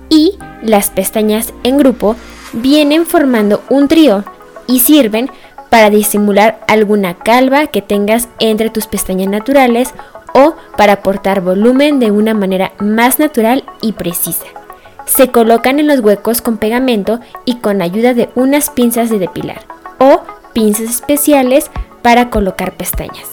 Y 0.09 0.39
las 0.63 0.91
pestañas 0.91 1.53
en 1.65 1.77
grupo 1.77 2.15
vienen 2.53 3.05
formando 3.05 3.65
un 3.69 3.89
trío 3.89 4.23
y 4.69 4.79
sirven 4.79 5.29
para 5.71 5.91
disimular 5.91 6.61
alguna 6.69 7.15
calva 7.15 7.67
que 7.67 7.83
tengas 7.83 8.29
entre 8.39 8.71
tus 8.71 8.87
pestañas 8.87 9.29
naturales 9.29 9.93
o 10.35 10.55
para 10.77 10.95
aportar 10.95 11.41
volumen 11.41 11.99
de 11.99 12.11
una 12.11 12.35
manera 12.35 12.73
más 12.79 13.19
natural 13.19 13.65
y 13.81 13.93
precisa. 13.93 14.47
Se 15.07 15.31
colocan 15.31 15.81
en 15.81 15.87
los 15.87 16.01
huecos 16.01 16.41
con 16.41 16.57
pegamento 16.57 17.21
y 17.45 17.57
con 17.57 17.83
ayuda 17.83 18.15
de 18.15 18.29
unas 18.35 18.71
pinzas 18.71 19.11
de 19.11 19.19
depilar 19.19 19.61
o 19.99 20.23
pinzas 20.53 20.91
especiales 20.91 21.71
para 22.03 22.31
colocar 22.31 22.73
pestañas. 22.73 23.29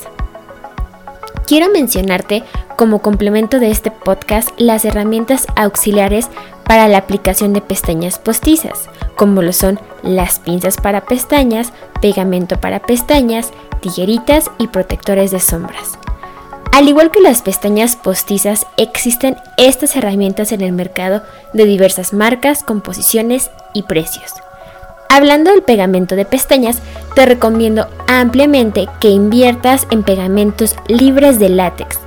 Quiero 1.46 1.70
mencionarte 1.70 2.44
como 2.76 3.02
complemento 3.02 3.60
de 3.60 3.72
este 3.72 3.90
podcast 3.90 4.50
las 4.58 4.84
herramientas 4.84 5.48
auxiliares 5.56 6.30
para 6.66 6.90
la 6.90 6.98
aplicación 6.98 7.54
de 7.54 7.62
pestañas 7.62 8.20
postizas, 8.20 8.90
como 9.16 9.42
lo 9.42 9.54
son 9.54 9.80
las 10.04 10.40
pinzas 10.40 10.76
para 10.76 11.06
pestañas, 11.06 11.72
pegamento 12.02 12.60
para 12.60 12.82
pestañas, 12.82 13.52
tijeritas 13.80 14.52
y 14.58 14.68
protectores 14.68 15.32
de 15.32 15.40
sombras. 15.40 15.98
Al 16.72 16.88
igual 16.88 17.12
que 17.12 17.22
las 17.22 17.42
pestañas 17.42 17.96
postizas, 17.96 18.68
existen 18.78 19.38
estas 19.58 19.96
herramientas 19.96 20.52
en 20.52 20.62
el 20.62 20.74
mercado 20.74 21.24
de 21.54 21.66
diversas 21.66 22.14
marcas, 22.14 22.64
composiciones 22.64 23.50
y 23.74 23.84
precios. 23.84 24.34
Hablando 25.10 25.52
del 25.52 25.64
pegamento 25.64 26.16
de 26.16 26.26
pestañas, 26.26 26.80
te 27.16 27.26
recomiendo 27.26 27.88
ampliamente 28.08 28.88
que 29.00 29.10
inviertas 29.10 29.88
en 29.90 30.04
pegamentos 30.04 30.76
libres 30.88 31.40
de 31.40 31.50
látex. 31.50 32.00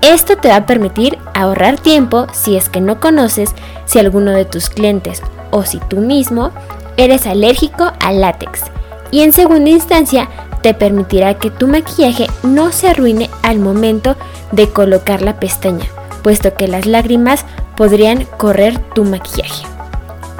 Esto 0.00 0.36
te 0.36 0.48
va 0.48 0.56
a 0.56 0.66
permitir 0.66 1.18
ahorrar 1.34 1.78
tiempo 1.78 2.26
si 2.32 2.56
es 2.56 2.68
que 2.68 2.80
no 2.80 3.00
conoces 3.00 3.50
si 3.86 3.98
alguno 3.98 4.30
de 4.30 4.44
tus 4.44 4.70
clientes 4.70 5.22
o 5.50 5.64
si 5.64 5.78
tú 5.78 5.96
mismo 5.96 6.52
eres 6.96 7.26
alérgico 7.26 7.92
al 8.00 8.20
látex. 8.20 8.62
Y 9.10 9.22
en 9.22 9.32
segunda 9.32 9.70
instancia, 9.70 10.28
te 10.62 10.74
permitirá 10.74 11.38
que 11.38 11.50
tu 11.50 11.68
maquillaje 11.68 12.26
no 12.42 12.72
se 12.72 12.88
arruine 12.88 13.30
al 13.42 13.58
momento 13.58 14.16
de 14.52 14.68
colocar 14.68 15.22
la 15.22 15.38
pestaña, 15.38 15.86
puesto 16.22 16.54
que 16.54 16.68
las 16.68 16.86
lágrimas 16.86 17.44
podrían 17.76 18.24
correr 18.36 18.78
tu 18.94 19.04
maquillaje. 19.04 19.66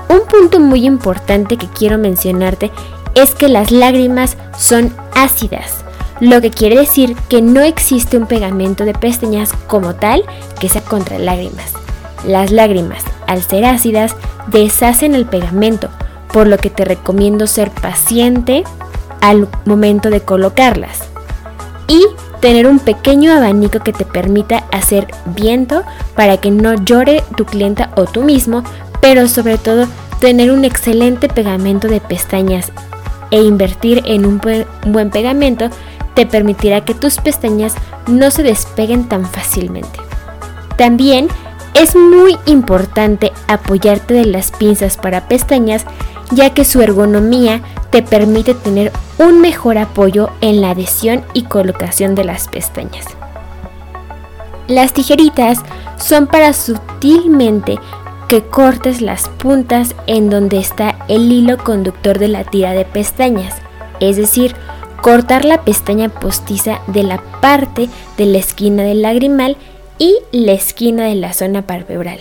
Un 0.08 0.20
punto 0.26 0.60
muy 0.60 0.84
importante 0.86 1.56
que 1.56 1.68
quiero 1.68 1.98
mencionarte 1.98 2.70
es 3.14 3.34
que 3.34 3.48
las 3.48 3.70
lágrimas 3.70 4.36
son 4.58 4.94
ácidas, 5.14 5.84
lo 6.20 6.40
que 6.40 6.50
quiere 6.50 6.78
decir 6.78 7.14
que 7.28 7.42
no 7.42 7.60
existe 7.60 8.16
un 8.16 8.26
pegamento 8.26 8.84
de 8.84 8.94
pestañas 8.94 9.52
como 9.66 9.94
tal 9.94 10.24
que 10.58 10.68
sea 10.68 10.80
contra 10.80 11.18
lágrimas. 11.18 11.72
Las 12.26 12.50
lágrimas, 12.50 13.04
al 13.26 13.42
ser 13.42 13.64
ácidas, 13.64 14.16
deshacen 14.46 15.14
el 15.14 15.26
pegamento, 15.26 15.88
por 16.32 16.46
lo 16.46 16.56
que 16.56 16.70
te 16.70 16.84
recomiendo 16.84 17.46
ser 17.46 17.70
paciente 17.70 18.64
al 19.20 19.48
momento 19.64 20.10
de 20.10 20.20
colocarlas. 20.20 21.00
Y 21.88 22.02
tener 22.40 22.66
un 22.66 22.78
pequeño 22.78 23.32
abanico 23.32 23.80
que 23.80 23.92
te 23.92 24.04
permita 24.04 24.64
hacer 24.72 25.08
viento 25.26 25.82
para 26.14 26.36
que 26.36 26.50
no 26.50 26.74
llore 26.74 27.22
tu 27.36 27.44
clienta 27.44 27.90
o 27.96 28.04
tú 28.04 28.22
mismo, 28.22 28.62
pero 29.00 29.28
sobre 29.28 29.58
todo 29.58 29.86
tener 30.20 30.50
un 30.50 30.64
excelente 30.64 31.28
pegamento 31.28 31.88
de 31.88 32.00
pestañas 32.00 32.72
e 33.30 33.42
invertir 33.42 34.02
en 34.06 34.24
un 34.24 34.40
buen 34.86 35.10
pegamento 35.10 35.70
te 36.14 36.26
permitirá 36.26 36.84
que 36.84 36.94
tus 36.94 37.18
pestañas 37.18 37.74
no 38.06 38.30
se 38.30 38.42
despeguen 38.42 39.08
tan 39.08 39.26
fácilmente. 39.26 39.98
También 40.76 41.28
es 41.74 41.94
muy 41.94 42.38
importante 42.46 43.32
apoyarte 43.48 44.14
de 44.14 44.24
las 44.24 44.50
pinzas 44.50 44.96
para 44.96 45.28
pestañas 45.28 45.84
ya 46.30 46.54
que 46.54 46.64
su 46.64 46.80
ergonomía 46.80 47.60
te 47.90 48.02
permite 48.02 48.54
tener 48.54 48.92
un 49.18 49.40
mejor 49.40 49.78
apoyo 49.78 50.30
en 50.40 50.60
la 50.60 50.70
adhesión 50.70 51.24
y 51.32 51.42
colocación 51.42 52.14
de 52.14 52.24
las 52.24 52.48
pestañas. 52.48 53.06
Las 54.68 54.92
tijeritas 54.92 55.58
son 55.96 56.26
para 56.26 56.52
sutilmente 56.52 57.78
que 58.28 58.42
cortes 58.42 59.00
las 59.00 59.28
puntas 59.28 59.94
en 60.06 60.28
donde 60.28 60.58
está 60.58 60.96
el 61.08 61.30
hilo 61.30 61.58
conductor 61.58 62.18
de 62.18 62.28
la 62.28 62.44
tira 62.44 62.72
de 62.72 62.84
pestañas, 62.84 63.54
es 64.00 64.16
decir, 64.16 64.54
cortar 65.00 65.44
la 65.44 65.62
pestaña 65.62 66.08
postiza 66.08 66.80
de 66.88 67.04
la 67.04 67.18
parte 67.40 67.88
de 68.16 68.26
la 68.26 68.38
esquina 68.38 68.82
del 68.82 69.02
lagrimal 69.02 69.56
y 69.98 70.16
la 70.32 70.52
esquina 70.52 71.04
de 71.04 71.14
la 71.14 71.32
zona 71.32 71.62
palpebral. 71.62 72.20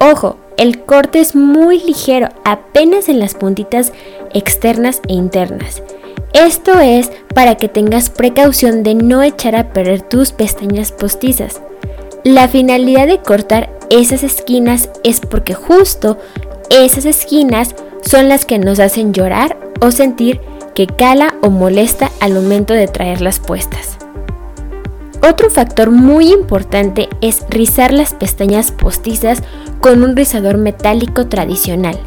Ojo, 0.00 0.36
el 0.56 0.84
corte 0.84 1.20
es 1.20 1.34
muy 1.34 1.80
ligero, 1.80 2.28
apenas 2.44 3.08
en 3.08 3.20
las 3.20 3.34
puntitas 3.34 3.92
externas 4.32 5.00
e 5.08 5.12
internas. 5.12 5.82
Esto 6.32 6.78
es 6.78 7.10
para 7.34 7.56
que 7.56 7.68
tengas 7.68 8.10
precaución 8.10 8.82
de 8.82 8.94
no 8.94 9.22
echar 9.22 9.56
a 9.56 9.72
perder 9.72 10.02
tus 10.02 10.32
pestañas 10.32 10.92
postizas. 10.92 11.60
La 12.24 12.48
finalidad 12.48 13.06
de 13.06 13.18
cortar 13.18 13.70
esas 13.90 14.22
esquinas 14.22 14.90
es 15.04 15.20
porque 15.20 15.54
justo 15.54 16.18
esas 16.70 17.06
esquinas 17.06 17.74
son 18.02 18.28
las 18.28 18.44
que 18.44 18.58
nos 18.58 18.78
hacen 18.78 19.14
llorar 19.14 19.56
o 19.80 19.90
sentir 19.90 20.40
que 20.74 20.86
cala 20.86 21.34
o 21.42 21.50
molesta 21.50 22.10
al 22.20 22.34
momento 22.34 22.74
de 22.74 22.86
traerlas 22.86 23.40
puestas. 23.40 23.96
Otro 25.22 25.50
factor 25.50 25.90
muy 25.90 26.32
importante 26.32 27.08
es 27.20 27.44
rizar 27.48 27.92
las 27.92 28.14
pestañas 28.14 28.70
postizas 28.70 29.42
con 29.80 30.04
un 30.04 30.14
rizador 30.14 30.58
metálico 30.58 31.26
tradicional. 31.26 31.98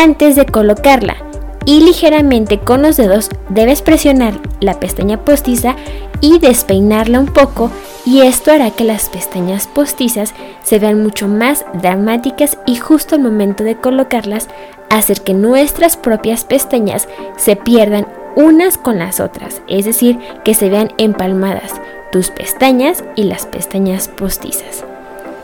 Antes 0.00 0.36
de 0.36 0.46
colocarla 0.46 1.16
y 1.64 1.80
ligeramente 1.80 2.58
con 2.58 2.82
los 2.82 2.96
dedos 2.96 3.30
debes 3.48 3.82
presionar 3.82 4.34
la 4.60 4.80
pestaña 4.80 5.24
postiza 5.24 5.76
y 6.20 6.38
despeinarla 6.38 7.20
un 7.20 7.26
poco 7.26 7.70
y 8.04 8.22
esto 8.22 8.50
hará 8.50 8.70
que 8.70 8.84
las 8.84 9.08
pestañas 9.08 9.66
postizas 9.66 10.34
se 10.62 10.78
vean 10.78 11.02
mucho 11.02 11.28
más 11.28 11.64
dramáticas 11.74 12.58
y 12.66 12.76
justo 12.76 13.14
al 13.14 13.22
momento 13.22 13.64
de 13.64 13.76
colocarlas 13.76 14.48
hacer 14.90 15.22
que 15.22 15.34
nuestras 15.34 15.96
propias 15.96 16.44
pestañas 16.44 17.08
se 17.36 17.56
pierdan 17.56 18.06
unas 18.34 18.78
con 18.78 18.98
las 18.98 19.20
otras, 19.20 19.62
es 19.68 19.84
decir, 19.84 20.18
que 20.44 20.54
se 20.54 20.68
vean 20.68 20.92
empalmadas, 20.98 21.72
tus 22.10 22.30
pestañas 22.30 23.04
y 23.14 23.24
las 23.24 23.46
pestañas 23.46 24.08
postizas. 24.08 24.84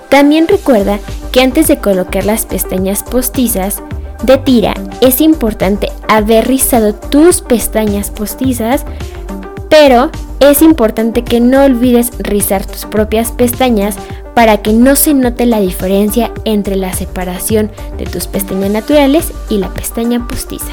También 0.09 0.48
recuerda 0.48 0.98
que 1.33 1.42
antes 1.42 1.68
de 1.68 1.78
colocar 1.78 2.24
las 2.24 2.46
pestañas 2.46 3.02
postizas 3.02 3.83
de 4.22 4.37
tira 4.38 4.74
es 5.00 5.20
importante 5.20 5.92
haber 6.09 6.46
rizado 6.48 6.94
tus 6.94 7.40
pestañas 7.40 8.11
postizas, 8.11 8.85
pero 9.68 10.11
es 10.40 10.62
importante 10.62 11.24
que 11.24 11.40
no 11.40 11.64
olvides 11.64 12.11
rizar 12.18 12.64
tus 12.64 12.85
propias 12.85 13.33
pestañas 13.33 13.96
para 14.35 14.59
que 14.59 14.72
no 14.72 14.96
se 14.96 15.14
note 15.14 15.46
la 15.46 15.61
diferencia 15.61 16.31
entre 16.44 16.76
la 16.76 16.92
separación 16.92 17.70
de 17.96 18.07
tus 18.07 18.26
pestañas 18.26 18.70
naturales 18.70 19.33
y 19.48 19.59
la 19.59 19.68
pestaña 19.68 20.26
postiza. 20.26 20.72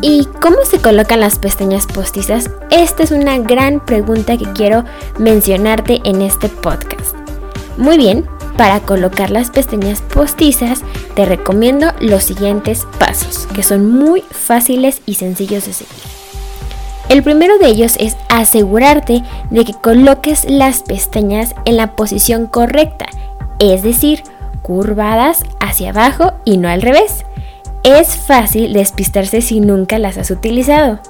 ¿Y 0.00 0.26
cómo 0.40 0.56
se 0.64 0.78
colocan 0.78 1.20
las 1.20 1.38
pestañas 1.38 1.86
postizas? 1.86 2.50
Esta 2.70 3.04
es 3.04 3.12
una 3.12 3.38
gran 3.38 3.84
pregunta 3.84 4.36
que 4.36 4.52
quiero 4.52 4.84
mencionarte 5.18 6.00
en 6.04 6.22
este 6.22 6.48
podcast. 6.48 7.14
Muy 7.76 7.98
bien, 7.98 8.26
para 8.62 8.78
colocar 8.78 9.32
las 9.32 9.50
pestañas 9.50 10.02
postizas 10.02 10.82
te 11.16 11.24
recomiendo 11.24 11.88
los 11.98 12.22
siguientes 12.22 12.86
pasos, 12.96 13.48
que 13.52 13.64
son 13.64 13.90
muy 13.90 14.22
fáciles 14.30 15.02
y 15.04 15.14
sencillos 15.14 15.66
de 15.66 15.72
seguir. 15.72 15.92
El 17.08 17.24
primero 17.24 17.58
de 17.58 17.66
ellos 17.66 17.96
es 17.98 18.16
asegurarte 18.28 19.24
de 19.50 19.64
que 19.64 19.72
coloques 19.72 20.48
las 20.48 20.84
pestañas 20.84 21.56
en 21.64 21.76
la 21.76 21.96
posición 21.96 22.46
correcta, 22.46 23.06
es 23.58 23.82
decir, 23.82 24.22
curvadas 24.62 25.42
hacia 25.58 25.90
abajo 25.90 26.34
y 26.44 26.56
no 26.58 26.68
al 26.68 26.82
revés. 26.82 27.24
Es 27.82 28.14
fácil 28.14 28.74
despistarse 28.74 29.40
si 29.40 29.58
nunca 29.58 29.98
las 29.98 30.18
has 30.18 30.30
utilizado. 30.30 31.00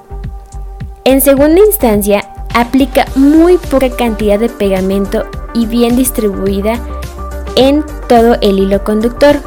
En 1.03 1.21
segunda 1.21 1.63
instancia, 1.63 2.27
aplica 2.55 3.05
muy 3.13 3.59
poca 3.59 3.91
cantidad 3.91 4.39
de 4.39 4.49
pegamento 4.49 5.25
y 5.53 5.67
bien 5.67 5.95
distribuida 5.95 6.79
en 7.55 7.83
todo 8.07 8.37
el 8.41 8.59
hilo 8.59 8.83
conductor. 8.83 9.37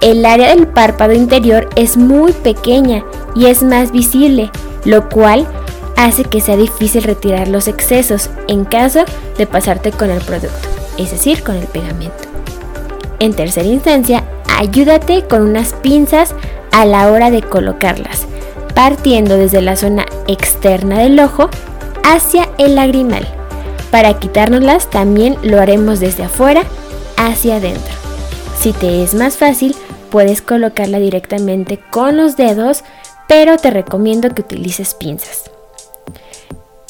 El 0.00 0.24
área 0.24 0.54
del 0.54 0.66
párpado 0.66 1.12
interior 1.12 1.68
es 1.76 1.96
muy 1.96 2.32
pequeña 2.32 3.04
y 3.34 3.46
es 3.46 3.62
más 3.62 3.92
visible, 3.92 4.50
lo 4.84 5.08
cual 5.08 5.46
hace 5.96 6.24
que 6.24 6.40
sea 6.40 6.56
difícil 6.56 7.04
retirar 7.04 7.48
los 7.48 7.68
excesos 7.68 8.30
en 8.48 8.64
caso 8.64 9.04
de 9.38 9.46
pasarte 9.46 9.92
con 9.92 10.10
el 10.10 10.20
producto, 10.20 10.68
es 10.98 11.12
decir, 11.12 11.42
con 11.44 11.54
el 11.54 11.66
pegamento. 11.66 12.24
En 13.20 13.34
tercera 13.34 13.68
instancia, 13.68 14.24
ayúdate 14.58 15.24
con 15.28 15.42
unas 15.42 15.74
pinzas 15.74 16.34
a 16.72 16.84
la 16.84 17.10
hora 17.10 17.30
de 17.30 17.42
colocarlas, 17.42 18.26
partiendo 18.74 19.36
desde 19.36 19.62
la 19.62 19.76
zona 19.76 20.06
externa 20.26 20.98
del 20.98 21.20
ojo 21.20 21.48
hacia 22.02 22.48
el 22.58 22.74
lagrimal. 22.74 23.28
Para 23.92 24.18
quitárnoslas 24.18 24.90
también 24.90 25.36
lo 25.42 25.60
haremos 25.60 26.00
desde 26.00 26.24
afuera 26.24 26.64
hacia 27.16 27.56
adentro. 27.56 27.94
Si 28.58 28.72
te 28.72 29.02
es 29.02 29.14
más 29.14 29.36
fácil, 29.36 29.74
puedes 30.10 30.42
colocarla 30.42 30.98
directamente 30.98 31.80
con 31.90 32.16
los 32.16 32.36
dedos, 32.36 32.84
pero 33.28 33.56
te 33.56 33.70
recomiendo 33.70 34.30
que 34.34 34.42
utilices 34.42 34.94
pinzas. 34.94 35.50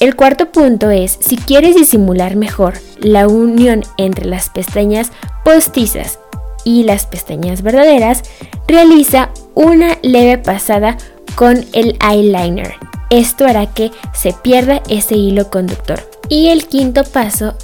El 0.01 0.17
cuarto 0.17 0.51
punto 0.51 0.91
es, 0.91 1.17
si 1.21 1.37
quieres 1.37 1.77
disimular 1.77 2.35
mejor 2.35 2.75
la 2.99 3.29
unión 3.29 3.85
entre 3.99 4.25
las 4.25 4.51
pestañas 4.51 5.13
postizas 5.45 6.19
y 6.65 6.83
las 6.83 7.07
pestañas 7.07 7.63
verdaderas, 7.63 8.23
realiza 8.67 9.31
una 9.55 9.99
leve 10.03 10.39
pasada 10.39 10.97
con 11.37 11.65
el 11.73 11.97
eyeliner. 12.05 12.75
Esto 13.11 13.47
hará 13.47 13.67
que 13.67 13.93
se 14.13 14.33
pierda 14.33 14.83
ese 14.89 15.15
hilo 15.15 15.51
conductor. 15.51 16.03
Y 16.29 16.49
el 16.49 16.67
quinto 16.67 17.05
paso 17.05 17.55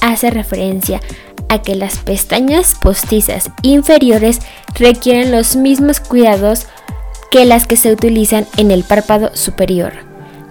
hace 0.00 0.30
referencia 0.30 1.00
a 1.48 1.62
que 1.62 1.74
las 1.74 1.98
pestañas 1.98 2.74
postizas 2.74 3.50
inferiores 3.62 4.40
requieren 4.74 5.32
los 5.32 5.56
mismos 5.56 6.00
cuidados 6.00 6.66
que 7.30 7.44
las 7.44 7.66
que 7.66 7.76
se 7.76 7.92
utilizan 7.92 8.46
en 8.56 8.70
el 8.70 8.84
párpado 8.84 9.30
superior. 9.34 9.92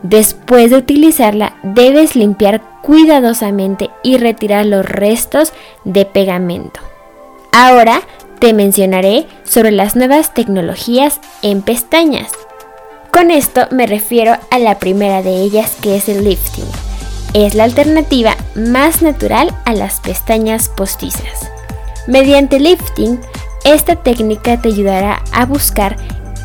Después 0.03 0.69
de 0.69 0.77
utilizarla, 0.77 1.55
debes 1.63 2.15
limpiar 2.15 2.61
cuidadosamente 2.83 3.89
y 4.03 4.17
retirar 4.17 4.65
los 4.65 4.85
restos 4.85 5.51
de 5.83 6.05
pegamento. 6.05 6.79
Ahora 7.51 8.01
te 8.39 8.53
mencionaré 8.53 9.25
sobre 9.43 9.71
las 9.71 9.95
nuevas 9.95 10.33
tecnologías 10.33 11.19
en 11.41 11.61
pestañas. 11.61 12.31
Con 13.11 13.31
esto 13.31 13.67
me 13.71 13.87
refiero 13.87 14.37
a 14.51 14.59
la 14.59 14.77
primera 14.77 15.23
de 15.23 15.41
ellas 15.41 15.75
que 15.81 15.95
es 15.95 16.09
el 16.09 16.23
lifting 16.23 16.84
es 17.43 17.53
la 17.53 17.65
alternativa 17.65 18.37
más 18.55 19.01
natural 19.01 19.53
a 19.65 19.73
las 19.73 19.99
pestañas 19.99 20.69
postizas. 20.69 21.51
Mediante 22.07 22.61
lifting, 22.61 23.19
esta 23.65 23.97
técnica 23.97 24.61
te 24.61 24.69
ayudará 24.69 25.21
a 25.33 25.45
buscar 25.45 25.97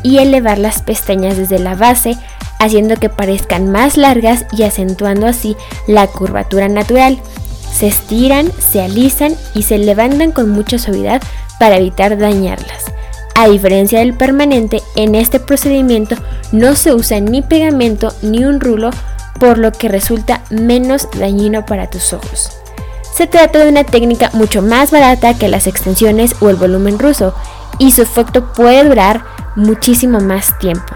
y 0.03 0.17
elevar 0.17 0.57
las 0.57 0.81
pestañas 0.81 1.37
desde 1.37 1.59
la 1.59 1.75
base, 1.75 2.17
haciendo 2.59 2.97
que 2.97 3.07
parezcan 3.07 3.71
más 3.71 3.95
largas 3.95 4.45
y 4.51 4.63
acentuando 4.63 5.27
así 5.27 5.55
la 5.87 6.07
curvatura 6.07 6.67
natural. 6.67 7.19
Se 7.73 7.87
estiran, 7.87 8.51
se 8.59 8.81
alisan 8.81 9.35
y 9.55 9.63
se 9.63 9.77
levantan 9.77 10.33
con 10.33 10.49
mucha 10.49 10.77
suavidad 10.77 11.21
para 11.57 11.77
evitar 11.77 12.17
dañarlas. 12.17 12.91
A 13.35 13.47
diferencia 13.47 13.99
del 13.99 14.13
permanente, 14.13 14.81
en 14.97 15.15
este 15.15 15.39
procedimiento 15.39 16.17
no 16.51 16.75
se 16.75 16.93
usa 16.93 17.21
ni 17.21 17.41
pegamento 17.41 18.13
ni 18.21 18.43
un 18.43 18.59
rulo 18.59 18.91
por 19.41 19.57
lo 19.57 19.71
que 19.71 19.87
resulta 19.87 20.43
menos 20.51 21.07
dañino 21.17 21.65
para 21.65 21.89
tus 21.89 22.13
ojos. 22.13 22.51
Se 23.11 23.25
trata 23.25 23.57
de 23.57 23.69
una 23.69 23.83
técnica 23.83 24.29
mucho 24.33 24.61
más 24.61 24.91
barata 24.91 25.33
que 25.33 25.47
las 25.47 25.65
extensiones 25.65 26.35
o 26.41 26.49
el 26.51 26.57
volumen 26.57 26.99
ruso 26.99 27.33
y 27.79 27.91
su 27.91 28.03
efecto 28.03 28.53
puede 28.53 28.83
durar 28.83 29.23
muchísimo 29.55 30.19
más 30.19 30.55
tiempo, 30.59 30.93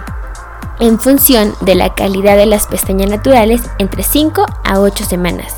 en 0.79 0.99
función 0.99 1.55
de 1.61 1.73
la 1.73 1.95
calidad 1.95 2.37
de 2.37 2.45
las 2.45 2.67
pestañas 2.67 3.09
naturales 3.09 3.61
entre 3.79 4.03
5 4.03 4.45
a 4.63 4.79
8 4.79 5.05
semanas. 5.05 5.55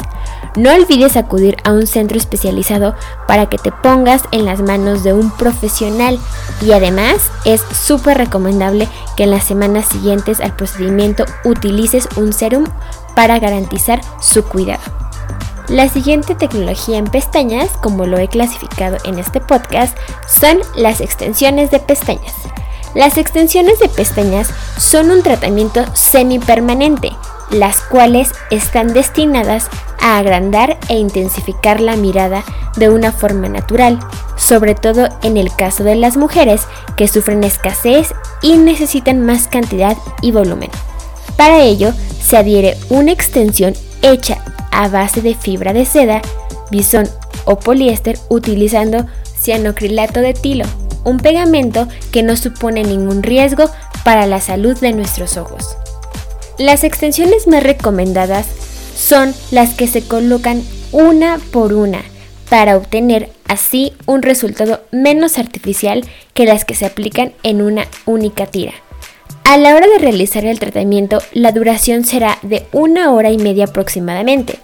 No 0.58 0.74
olvides 0.74 1.18
acudir 1.18 1.56
a 1.66 1.72
un 1.72 1.86
centro 1.86 2.18
especializado 2.18 2.96
para 3.28 3.48
que 3.48 3.60
te 3.60 3.72
pongas 3.72 4.24
en 4.32 4.44
las 4.44 4.60
manos 4.60 5.04
de 5.04 5.14
un 5.14 5.30
profesional 5.30 6.20
y 6.66 6.72
además 6.72 7.30
es 7.46 7.62
súper 7.62 8.18
recomendable 8.18 8.88
que 9.16 9.26
en 9.26 9.32
las 9.32 9.44
semanas 9.44 9.86
siguientes 9.86 10.40
al 10.40 10.56
procedimiento 10.56 11.26
utilices 11.46 12.10
un 12.16 12.34
serum 12.34 12.66
para 13.16 13.38
garantizar 13.38 14.02
su 14.20 14.44
cuidado. 14.46 14.82
La 15.68 15.90
siguiente 15.90 16.34
tecnología 16.34 16.98
en 16.98 17.06
pestañas, 17.06 17.70
como 17.84 18.08
lo 18.08 18.18
he 18.18 18.28
clasificado 18.28 18.98
en 19.04 19.20
este 19.20 19.40
podcast, 19.40 19.96
son 20.28 20.58
las 20.76 21.02
extensiones 21.02 21.70
de 21.70 21.80
pestañas. 21.80 22.34
Las 22.96 23.20
extensiones 23.20 23.78
de 23.78 23.90
pestañas 23.90 24.50
son 24.80 25.12
un 25.12 25.22
tratamiento 25.22 25.86
semipermanente 25.94 27.12
las 27.52 27.82
cuales 27.82 28.32
están 28.52 28.94
destinadas 28.94 29.70
a 30.00 30.18
agrandar 30.18 30.78
e 30.90 30.96
intensificar 30.96 31.82
la 31.82 31.96
mirada 31.96 32.44
de 32.76 32.90
una 32.90 33.12
forma 33.12 33.50
natural, 33.50 34.00
sobre 34.36 34.76
todo 34.76 35.10
en 35.24 35.38
el 35.38 35.54
caso 35.56 35.84
de 35.84 35.96
las 35.96 36.18
mujeres 36.18 36.62
que 36.96 37.08
sufren 37.08 37.44
escasez 37.44 38.14
y 38.42 38.58
necesitan 38.58 39.26
más 39.26 39.48
cantidad 39.48 39.98
y 40.22 40.32
volumen. 40.32 40.70
Para 41.36 41.62
ello, 41.62 41.94
se 42.22 42.38
adhiere 42.38 42.78
una 42.90 43.12
extensión 43.12 43.74
hecha 44.02 44.44
a 44.72 44.88
base 44.90 45.22
de 45.22 45.36
fibra 45.36 45.74
de 45.74 45.86
seda, 45.86 46.22
bisón 46.72 47.08
o 47.46 47.58
poliéster 47.58 48.20
utilizando 48.30 49.06
cianocrilato 49.40 50.20
de 50.20 50.34
tilo, 50.34 50.66
un 51.04 51.18
pegamento 51.18 51.88
que 52.12 52.24
no 52.24 52.36
supone 52.36 52.84
ningún 52.84 53.24
riesgo 53.24 53.70
para 54.04 54.26
la 54.26 54.42
salud 54.42 54.78
de 54.80 54.94
nuestros 54.94 55.38
ojos. 55.38 55.78
Las 56.58 56.84
extensiones 56.84 57.46
más 57.46 57.62
recomendadas 57.62 58.48
son 58.96 59.36
las 59.52 59.76
que 59.76 59.86
se 59.86 60.02
colocan 60.02 60.64
una 60.92 61.40
por 61.52 61.74
una 61.74 62.02
para 62.50 62.78
obtener 62.78 63.30
así 63.48 63.94
un 64.08 64.24
resultado 64.24 64.82
menos 64.92 65.38
artificial 65.38 66.04
que 66.34 66.46
las 66.46 66.66
que 66.66 66.74
se 66.74 66.88
aplican 66.88 67.34
en 67.44 67.62
una 67.62 67.88
única 68.08 68.48
tira. 68.48 68.74
A 69.44 69.58
la 69.58 69.76
hora 69.76 69.88
de 69.88 70.00
realizar 70.00 70.46
el 70.46 70.60
tratamiento, 70.60 71.20
la 71.32 71.52
duración 71.52 72.04
será 72.06 72.40
de 72.42 72.66
una 72.72 73.14
hora 73.14 73.30
y 73.30 73.38
media 73.38 73.66
aproximadamente. 73.66 74.58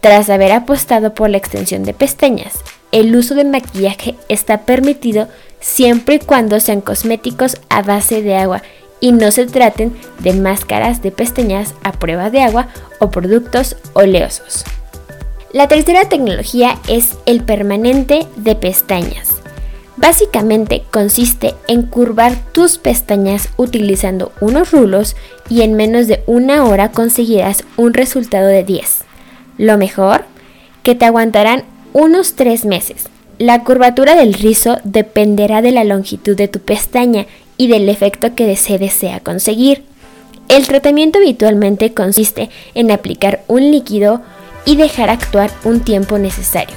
Tras 0.00 0.28
haber 0.28 0.52
apostado 0.52 1.14
por 1.14 1.30
la 1.30 1.38
extensión 1.38 1.82
de 1.82 1.94
pestañas, 1.94 2.58
el 2.92 3.16
uso 3.16 3.34
de 3.34 3.44
maquillaje 3.44 4.16
está 4.28 4.66
permitido 4.66 5.28
siempre 5.60 6.16
y 6.16 6.18
cuando 6.18 6.60
sean 6.60 6.82
cosméticos 6.82 7.56
a 7.70 7.82
base 7.82 8.22
de 8.22 8.36
agua 8.36 8.62
y 9.00 9.12
no 9.12 9.30
se 9.30 9.46
traten 9.46 9.96
de 10.20 10.32
máscaras 10.32 11.02
de 11.02 11.10
pestañas 11.10 11.74
a 11.82 11.92
prueba 11.92 12.30
de 12.30 12.42
agua 12.42 12.68
o 12.98 13.10
productos 13.10 13.76
oleosos. 13.92 14.64
La 15.52 15.68
tercera 15.68 16.08
tecnología 16.08 16.78
es 16.88 17.16
el 17.24 17.42
permanente 17.42 18.26
de 18.36 18.54
pestañas. 18.54 19.30
Básicamente 19.96 20.84
consiste 20.92 21.54
en 21.66 21.82
curvar 21.82 22.36
tus 22.52 22.78
pestañas 22.78 23.48
utilizando 23.56 24.30
unos 24.40 24.70
rulos 24.70 25.16
y 25.48 25.62
en 25.62 25.74
menos 25.74 26.06
de 26.06 26.22
una 26.26 26.64
hora 26.64 26.92
conseguirás 26.92 27.64
un 27.76 27.94
resultado 27.94 28.46
de 28.46 28.62
10. 28.62 28.98
Lo 29.56 29.76
mejor, 29.76 30.24
que 30.84 30.94
te 30.94 31.04
aguantarán 31.04 31.64
unos 31.92 32.34
3 32.34 32.64
meses. 32.64 33.08
La 33.38 33.64
curvatura 33.64 34.14
del 34.14 34.34
rizo 34.34 34.78
dependerá 34.84 35.62
de 35.62 35.72
la 35.72 35.84
longitud 35.84 36.36
de 36.36 36.48
tu 36.48 36.60
pestaña 36.60 37.26
y 37.58 37.66
del 37.66 37.88
efecto 37.90 38.34
que 38.34 38.56
se 38.56 38.78
desea 38.78 39.20
conseguir. 39.20 39.84
El 40.48 40.66
tratamiento 40.66 41.18
habitualmente 41.18 41.92
consiste 41.92 42.48
en 42.74 42.90
aplicar 42.90 43.42
un 43.48 43.70
líquido 43.70 44.22
y 44.64 44.76
dejar 44.76 45.10
actuar 45.10 45.50
un 45.64 45.80
tiempo 45.80 46.16
necesario. 46.16 46.76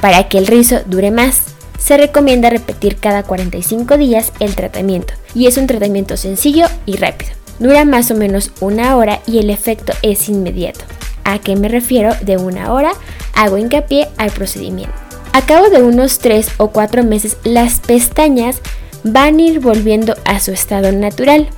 Para 0.00 0.28
que 0.28 0.38
el 0.38 0.46
rizo 0.46 0.78
dure 0.86 1.10
más, 1.10 1.42
se 1.78 1.96
recomienda 1.96 2.48
repetir 2.50 2.96
cada 2.96 3.22
45 3.22 3.98
días 3.98 4.32
el 4.40 4.54
tratamiento 4.54 5.14
y 5.34 5.46
es 5.46 5.56
un 5.56 5.66
tratamiento 5.66 6.16
sencillo 6.16 6.66
y 6.86 6.96
rápido. 6.96 7.32
Dura 7.58 7.84
más 7.84 8.10
o 8.10 8.14
menos 8.14 8.52
una 8.60 8.96
hora 8.96 9.20
y 9.26 9.38
el 9.38 9.50
efecto 9.50 9.92
es 10.02 10.28
inmediato. 10.28 10.80
¿A 11.24 11.38
qué 11.38 11.56
me 11.56 11.68
refiero 11.68 12.14
de 12.22 12.38
una 12.38 12.72
hora? 12.72 12.92
Hago 13.34 13.58
hincapié 13.58 14.08
al 14.16 14.30
procedimiento. 14.30 14.94
A 15.32 15.42
cabo 15.42 15.68
de 15.68 15.82
unos 15.82 16.18
3 16.18 16.48
o 16.56 16.68
4 16.68 17.04
meses 17.04 17.36
las 17.44 17.80
pestañas 17.80 18.60
van 19.04 19.38
a 19.38 19.42
ir 19.42 19.60
volviendo 19.60 20.14
a 20.24 20.40
su 20.40 20.52
estado 20.52 20.92
natural. 20.92 21.48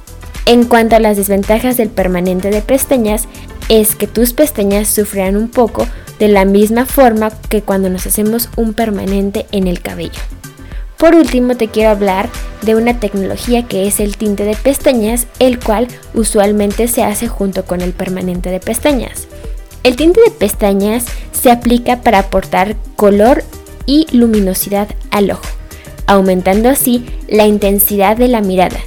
En 0.47 0.65
cuanto 0.65 0.97
a 0.97 1.01
las 1.01 1.17
desventajas 1.17 1.77
del 1.77 1.89
permanente 1.89 2.51
de 2.51 2.63
pestañas, 2.63 3.29
es 3.69 3.95
que 3.95 4.07
tus 4.07 4.33
pestañas 4.33 4.89
sufrirán 4.89 5.37
un 5.37 5.49
poco 5.49 5.87
de 6.19 6.29
la 6.29 6.45
misma 6.45 6.87
forma 6.87 7.31
que 7.49 7.63
cuando 7.63 7.89
nos 7.89 8.07
hacemos 8.07 8.49
un 8.57 8.75
permanente 8.75 9.47
en 9.53 9.67
el 9.67 9.81
cabello. 9.81 10.21
Por 10.99 11.17
último 11.17 11.57
te 11.57 11.69
quiero 11.69 11.91
hablar 11.91 12.29
de 12.63 12.77
una 12.77 13.01
tecnología 13.01 13.67
que 13.67 13.89
es 13.89 13.99
el 13.99 14.17
tinte 14.17 14.45
de 14.45 14.55
pestañas, 14.55 15.27
el 15.41 15.59
cual 15.59 15.89
usualmente 16.15 16.87
se 16.87 17.03
hace 17.03 17.27
junto 17.27 17.65
con 17.65 17.81
el 17.81 17.93
permanente 17.93 18.51
de 18.51 18.61
pestañas. 18.61 19.27
El 19.83 19.97
tinte 19.97 20.21
de 20.21 20.31
pestañas 20.31 21.05
se 21.33 21.51
aplica 21.51 22.03
para 22.03 22.21
aportar 22.21 22.77
color 22.95 23.43
y 23.85 24.07
luminosidad 24.17 24.89
al 25.11 25.33
ojo, 25.33 25.43
aumentando 26.07 26.69
así 26.69 27.07
la 27.29 27.47
intensidad 27.47 28.17
de 28.17 28.29
la 28.29 28.41
mirada. 28.41 28.81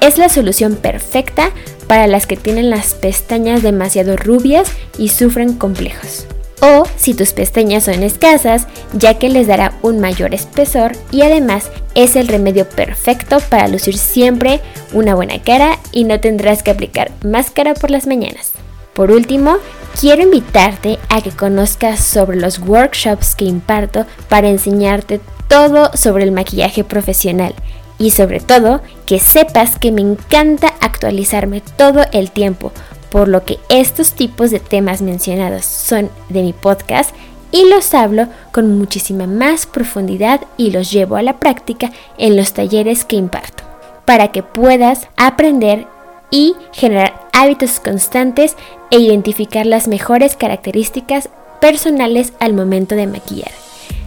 Es 0.00 0.18
la 0.18 0.28
solución 0.28 0.76
perfecta 0.76 1.50
para 1.86 2.06
las 2.06 2.26
que 2.26 2.36
tienen 2.36 2.70
las 2.70 2.94
pestañas 2.94 3.62
demasiado 3.62 4.16
rubias 4.16 4.70
y 4.98 5.08
sufren 5.08 5.54
complejos. 5.54 6.26
O 6.60 6.84
si 6.96 7.12
tus 7.14 7.32
pestañas 7.32 7.84
son 7.84 8.04
escasas, 8.04 8.68
ya 8.92 9.18
que 9.18 9.28
les 9.28 9.48
dará 9.48 9.74
un 9.82 10.00
mayor 10.00 10.32
espesor 10.32 10.92
y 11.10 11.22
además 11.22 11.70
es 11.96 12.14
el 12.14 12.28
remedio 12.28 12.68
perfecto 12.68 13.38
para 13.48 13.66
lucir 13.66 13.98
siempre 13.98 14.60
una 14.92 15.16
buena 15.16 15.42
cara 15.42 15.78
y 15.90 16.04
no 16.04 16.20
tendrás 16.20 16.62
que 16.62 16.70
aplicar 16.70 17.10
máscara 17.24 17.74
por 17.74 17.90
las 17.90 18.06
mañanas. 18.06 18.52
Por 18.94 19.10
último, 19.10 19.56
quiero 20.00 20.22
invitarte 20.22 20.98
a 21.08 21.20
que 21.20 21.30
conozcas 21.30 22.00
sobre 22.00 22.36
los 22.36 22.58
workshops 22.58 23.34
que 23.34 23.44
imparto 23.44 24.06
para 24.28 24.48
enseñarte 24.48 25.20
todo 25.52 25.90
sobre 25.92 26.24
el 26.24 26.32
maquillaje 26.32 26.82
profesional 26.82 27.52
y 27.98 28.12
sobre 28.12 28.40
todo 28.40 28.80
que 29.04 29.18
sepas 29.18 29.78
que 29.78 29.92
me 29.92 30.00
encanta 30.00 30.72
actualizarme 30.80 31.60
todo 31.76 32.06
el 32.12 32.30
tiempo, 32.30 32.72
por 33.10 33.28
lo 33.28 33.44
que 33.44 33.58
estos 33.68 34.12
tipos 34.12 34.50
de 34.50 34.60
temas 34.60 35.02
mencionados 35.02 35.66
son 35.66 36.08
de 36.30 36.40
mi 36.40 36.54
podcast 36.54 37.14
y 37.50 37.68
los 37.68 37.92
hablo 37.92 38.28
con 38.50 38.78
muchísima 38.78 39.26
más 39.26 39.66
profundidad 39.66 40.40
y 40.56 40.70
los 40.70 40.90
llevo 40.90 41.16
a 41.16 41.22
la 41.22 41.38
práctica 41.38 41.92
en 42.16 42.34
los 42.34 42.54
talleres 42.54 43.04
que 43.04 43.16
imparto, 43.16 43.62
para 44.06 44.28
que 44.28 44.42
puedas 44.42 45.08
aprender 45.18 45.86
y 46.30 46.54
generar 46.72 47.28
hábitos 47.34 47.78
constantes 47.78 48.56
e 48.90 48.98
identificar 48.98 49.66
las 49.66 49.86
mejores 49.86 50.34
características 50.34 51.28
personales 51.60 52.32
al 52.40 52.54
momento 52.54 52.94
de 52.94 53.06
maquillar. 53.06 53.52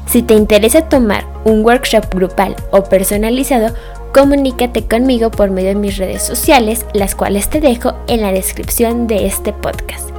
Si 0.08 0.22
te 0.22 0.34
interesa 0.34 0.88
tomar 0.88 1.26
un 1.46 1.65
workshop 1.65 2.06
grupal 2.13 2.56
o 2.72 2.84
personalizado, 2.84 3.74
comunícate 4.13 4.86
conmigo 4.86 5.32
por 5.32 5.50
medio 5.50 5.70
de 5.70 5.76
mis 5.76 5.98
redes 5.98 6.24
sociales, 6.24 6.86
las 6.94 7.15
cuales 7.15 7.50
te 7.50 7.60
dejo 7.60 7.94
en 8.08 8.22
la 8.22 8.32
descripción 8.32 9.08
de 9.08 9.26
este 9.26 9.52
podcast. 9.52 10.10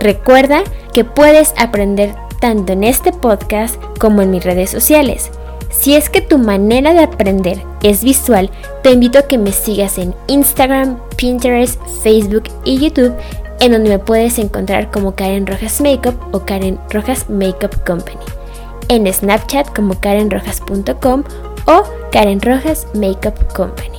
Recuerda 0.00 0.62
que 0.92 1.04
puedes 1.04 1.54
aprender 1.56 2.14
tanto 2.40 2.72
en 2.72 2.84
este 2.84 3.12
podcast 3.12 3.80
como 3.98 4.22
en 4.22 4.30
mis 4.30 4.44
redes 4.44 4.70
sociales. 4.70 5.30
Si 5.70 5.94
es 5.94 6.10
que 6.10 6.20
tu 6.20 6.38
manera 6.38 6.92
de 6.92 7.02
aprender 7.02 7.62
es 7.82 8.04
visual, 8.04 8.50
te 8.82 8.90
invito 8.90 9.18
a 9.18 9.22
que 9.22 9.38
me 9.38 9.52
sigas 9.52 9.96
en 9.98 10.14
Instagram, 10.26 10.98
Pinterest, 11.16 11.80
Facebook 12.02 12.44
y 12.64 12.78
YouTube, 12.78 13.14
en 13.60 13.72
donde 13.72 13.90
me 13.90 13.98
puedes 13.98 14.38
encontrar 14.38 14.90
como 14.90 15.14
Karen 15.14 15.46
Rojas 15.46 15.80
Makeup 15.80 16.16
o 16.32 16.40
Karen 16.40 16.78
Rojas 16.90 17.30
Makeup 17.30 17.84
Company. 17.86 18.41
En 18.88 19.12
Snapchat 19.12 19.74
como 19.74 20.00
karenrojas.com 20.00 21.24
o 21.66 21.82
Karen 22.10 22.40
Rojas 22.40 22.86
Makeup 22.94 23.52
Company. 23.54 23.98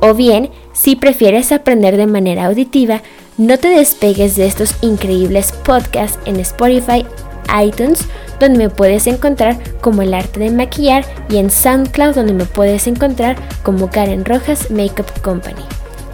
O 0.00 0.14
bien, 0.14 0.50
si 0.72 0.96
prefieres 0.96 1.52
aprender 1.52 1.96
de 1.96 2.06
manera 2.06 2.46
auditiva, 2.46 3.02
no 3.38 3.58
te 3.58 3.68
despegues 3.68 4.36
de 4.36 4.46
estos 4.46 4.76
increíbles 4.80 5.52
podcasts 5.52 6.18
en 6.26 6.38
Spotify, 6.40 7.06
iTunes, 7.62 8.06
donde 8.38 8.58
me 8.58 8.70
puedes 8.70 9.06
encontrar 9.06 9.56
como 9.80 10.02
el 10.02 10.14
arte 10.14 10.40
de 10.40 10.50
maquillar, 10.50 11.04
y 11.28 11.38
en 11.38 11.50
SoundCloud, 11.50 12.14
donde 12.14 12.32
me 12.32 12.44
puedes 12.44 12.86
encontrar 12.86 13.36
como 13.62 13.90
Karen 13.90 14.24
Rojas 14.24 14.70
Makeup 14.70 15.20
Company. 15.22 15.62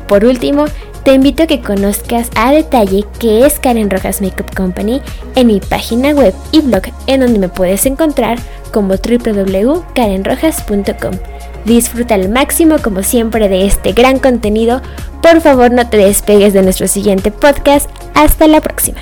Por 0.07 0.25
último, 0.25 0.67
te 1.05 1.15
invito 1.15 1.45
a 1.45 1.47
que 1.47 1.61
conozcas 1.61 2.29
a 2.37 2.53
detalle 2.53 3.05
qué 3.19 3.47
es 3.47 3.59
Karen 3.59 3.89
Rojas 3.91 4.21
Makeup 4.21 4.55
Company 4.55 5.01
en 5.35 5.47
mi 5.47 5.61
página 5.61 6.11
web 6.11 6.35
y 6.53 6.61
blog 6.61 6.83
en 7.07 7.21
donde 7.21 7.39
me 7.39 7.49
puedes 7.49 7.87
encontrar 7.87 8.39
como 8.73 8.95
www.karenrojas.com. 8.95 11.15
Disfruta 11.65 12.15
al 12.15 12.29
máximo 12.29 12.77
como 12.83 13.03
siempre 13.03 13.49
de 13.49 13.67
este 13.67 13.93
gran 13.93 14.19
contenido. 14.19 14.83
Por 15.23 15.41
favor 15.41 15.71
no 15.71 15.89
te 15.89 15.97
despegues 15.99 16.53
de 16.53 16.63
nuestro 16.63 16.89
siguiente 16.89 17.31
podcast. 17.31 17.89
Hasta 18.15 18.47
la 18.47 18.61
próxima. 18.61 19.01